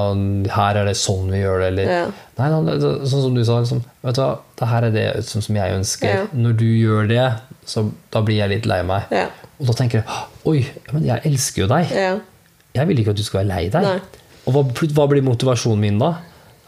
[0.56, 2.06] Her er det sånn vi gjør det, eller Ja.
[2.38, 4.92] Nei, nei, det- det- sånn som du sa, liksom, vet du hva, det her er
[4.92, 6.08] det som, som jeg ønsker.
[6.10, 6.26] Ja.
[6.34, 7.28] Når du gjør det,
[7.66, 9.04] så da blir jeg litt lei meg.
[9.12, 9.28] Ja.
[9.60, 10.06] Og da tenker jeg
[10.46, 11.92] oi, men jeg elsker jo deg.
[11.92, 12.20] Ja.
[12.76, 13.84] Jeg vil ikke at du skal være lei deg.
[13.84, 14.00] Nei.
[14.48, 14.64] Og hva,
[14.94, 16.18] hva blir motivasjonen min da?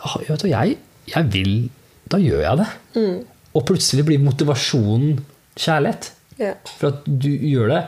[0.06, 0.78] Ja, Vet du, jeg,
[1.08, 1.70] jeg vil
[2.10, 2.68] Da gjør jeg det.
[2.95, 3.26] Mm.
[3.58, 5.18] Og plutselig blir motivasjonen
[5.58, 6.12] kjærlighet.
[6.39, 6.54] Ja.
[6.78, 7.82] For at du gjør det.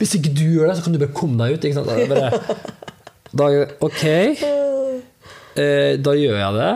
[0.00, 1.64] Hvis ikke du gjør det, så kan du bare komme deg ut.
[1.68, 2.08] Ikke sant?
[2.08, 2.32] Bare,
[3.34, 3.48] da,
[3.80, 4.02] ok,
[5.56, 6.72] eh, da gjør jeg det.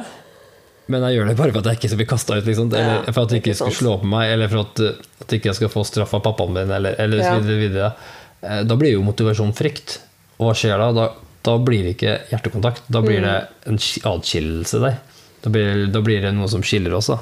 [0.89, 2.47] Men jeg gjør det bare for at jeg ikke skal bli kasta ut.
[2.49, 2.71] Liksom.
[2.73, 4.81] Eller for at jeg ikke skal slå på meg, eller for at,
[5.21, 6.71] at ikke skal få straff av pappaen min.
[6.79, 7.91] Eller, eller så videre, videre.
[8.41, 9.99] Eh, Da blir jo motivasjon frykt.
[10.39, 10.89] Og hva skjer da?
[10.97, 11.09] da?
[11.45, 12.83] Da blir det ikke hjertekontakt.
[12.89, 13.73] Da blir det Mm.
[13.75, 14.99] en sk- der.
[15.43, 17.07] Da blir, da blir det noe som skiller oss.
[17.09, 17.19] da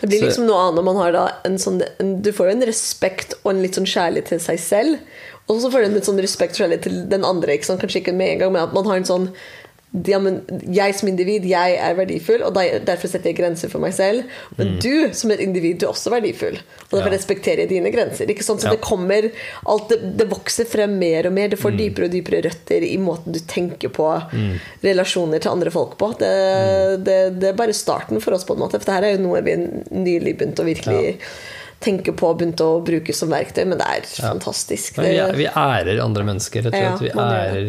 [0.00, 2.46] Det blir Så- liksom noe annet når man har da en sånn en, Du får
[2.50, 4.98] jo en respekt og en litt sånn kjærlighet til seg selv.
[5.48, 7.54] Og så du en litt sånn respekt kjærlighet til den andre.
[7.56, 9.30] Ikke sånn, Kanskje ikke med en gang, men at man har en sånn
[10.04, 12.52] ja, men Jeg som individ, jeg er verdifull, og
[12.84, 14.26] derfor setter jeg grenser for meg selv.
[14.58, 16.58] Men du som et individ, du er også verdifull.
[16.58, 17.12] Og derfor Mm.
[17.12, 17.16] Ja.
[17.16, 18.26] respekterer jeg dine grenser.
[18.28, 18.60] Ikke sant?
[18.60, 18.72] Så Ja.
[18.76, 19.30] det kommer
[19.66, 21.48] alt det, det vokser frem mer og mer.
[21.48, 21.78] Det får Mm.
[21.78, 24.04] dypere og dypere røtter i måten du tenker på
[24.84, 26.12] relasjoner til andre folk på.
[26.18, 27.04] Det, Mm.
[27.04, 28.72] det, det er bare starten for oss, på en måte.
[28.78, 29.56] For det her er jo noe vi
[29.90, 31.16] nylig begynte å virkelig
[31.78, 34.96] tenke på og begynte å bruke som verktøy, men det er fantastisk.
[34.98, 36.66] Men vi, Det, vi ærer andre mennesker.
[36.66, 37.68] Tror Ja, at vi ærer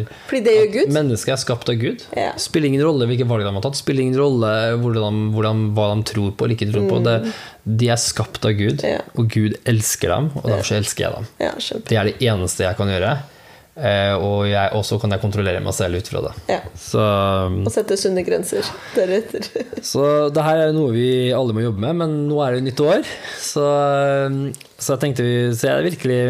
[0.72, 0.90] Gud.
[0.96, 2.02] Mennesket er skapt av Gud.
[2.18, 2.32] Ja.
[2.36, 3.78] Spiller ingen rolle hvilke valg de har tatt.
[3.78, 4.50] Spiller ingen rolle
[4.82, 7.02] hvordan, hvordan, hva de tror på eller ikke tror på.
[7.06, 7.16] Det,
[7.80, 8.88] de er skapt av Gud, Mm.
[8.96, 9.00] Ja.
[9.14, 11.26] og Gud elsker dem, og derfor elsker jeg dem.
[11.38, 11.52] ja.
[11.90, 13.18] Det er det eneste jeg kan gjøre.
[13.80, 16.32] Eh, og jeg, også kan jeg kontrollere meg selv ut fra det.
[16.52, 16.58] Ja.
[16.76, 17.00] Så,
[17.64, 19.46] Og sette sunne grenser deretter.
[19.90, 20.04] så
[20.34, 23.08] det her er noe vi alle må jobbe med, men nå er det nytt år.
[23.40, 23.64] Så,
[24.76, 26.20] så jeg tenkte vi Så jeg virkelig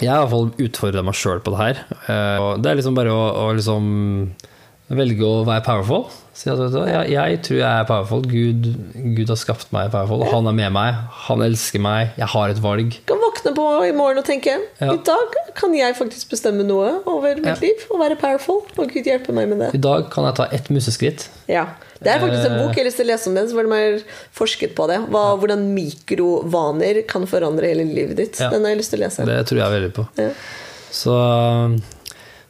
[0.00, 1.82] Jeg har i hvert fall utfordra meg sjøl på det her.
[2.08, 3.84] Eh, Og det er liksom bare å, å liksom
[4.92, 6.08] velge å være powerful.
[6.34, 8.22] Si at, vet du, jeg, jeg tror jeg er powerful.
[8.24, 8.68] Gud,
[9.18, 10.22] Gud har skapt meg powerful.
[10.32, 10.94] Han er med meg.
[11.28, 12.14] Han elsker meg.
[12.16, 12.94] Jeg har et valg.
[13.04, 14.88] Du kan våkne på i morgen og tenke Ja.
[14.94, 17.54] I dag kan jeg faktisk bestemme noe over mitt Ja.
[17.60, 18.62] liv og være powerful.
[18.78, 19.74] Og Gud hjelper meg med det.
[19.76, 21.28] I dag kan jeg ta ett museskritt.
[21.52, 21.66] Ja.
[22.02, 22.62] Det er faktisk en Eh.
[22.66, 24.00] bok jeg har lyst til å lese om den, så var det mer
[24.34, 24.98] forsket på det.
[25.12, 28.40] Hva, hvordan mikrovaner kan forandre hele livet ditt.
[28.40, 28.48] Ja.
[28.50, 29.26] Den har jeg lyst til å lese.
[29.28, 30.06] Det tror jeg veldig på.
[30.90, 31.14] Så,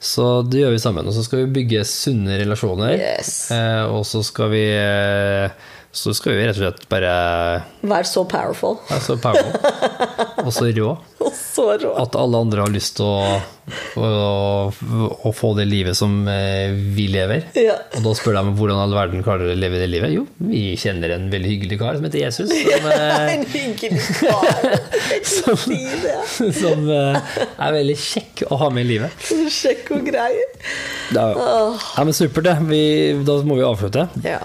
[0.02, 1.06] så det gjør vi sammen.
[1.06, 2.96] Og så skal vi bygge sunne relasjoner.
[2.98, 3.50] Yes.
[3.54, 5.52] Eh, og så skal vi eh,
[5.94, 7.12] Så skal vi rett og slett bare
[7.84, 8.78] Være så powerful.
[8.90, 9.52] Være så powerful.
[10.46, 10.88] Og så rå.
[11.32, 11.92] Og så rå.
[12.02, 13.38] At alle andre har lyst til å,
[13.96, 14.08] å,
[14.68, 17.46] å få det livet som eh, vi lever.
[17.58, 17.78] Ja.
[17.96, 20.12] Og da spør de hvordan all verden klarer å leve det livet.
[20.14, 22.52] Jo, vi kjenner en veldig hyggelig kar som heter Jesus.
[22.52, 24.80] Som, eh, En hyggelig kar!
[25.34, 29.30] som, som eh, er veldig kjekk å ha med i livet.
[29.62, 30.32] Kjekk og grei.
[31.16, 32.58] Ja, ja men supert, det.
[32.68, 32.82] Vi,
[33.26, 34.08] da må vi avslutte.
[34.26, 34.42] Ja.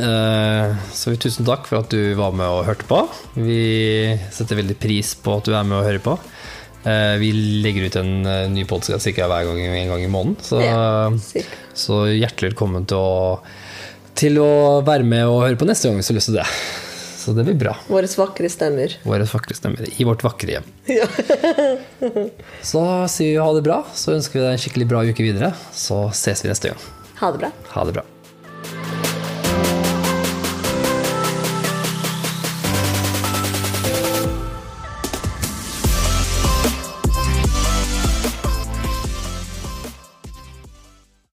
[0.00, 3.02] Eh, Så vi tusen takk for at du var med og hørte på.
[3.36, 6.14] Vi setter veldig pris på at du er med og hører på.
[6.88, 7.32] Eh, Vi
[7.64, 10.38] legger ut en eh, ny podkast hver gang en gang i måneden.
[10.42, 11.10] Så, Ja,
[11.74, 13.40] så hjertelig velkommen til å,
[14.18, 16.48] til å være med og høre på neste gang hvis du har lyst til det.
[17.22, 17.76] Så det blir bra.
[17.86, 18.96] Våre vakre stemmer.
[19.06, 20.64] Våre vakre stemmer i vårt vakre hjem.
[20.90, 21.06] Ja.
[22.72, 22.82] Så
[23.12, 23.84] sier vi ha det bra.
[23.94, 25.52] Så ønsker vi deg en skikkelig bra uke videre.
[25.70, 26.82] Så ses vi neste gang.
[27.22, 27.52] Ha det bra.
[27.76, 28.04] Ha det bra.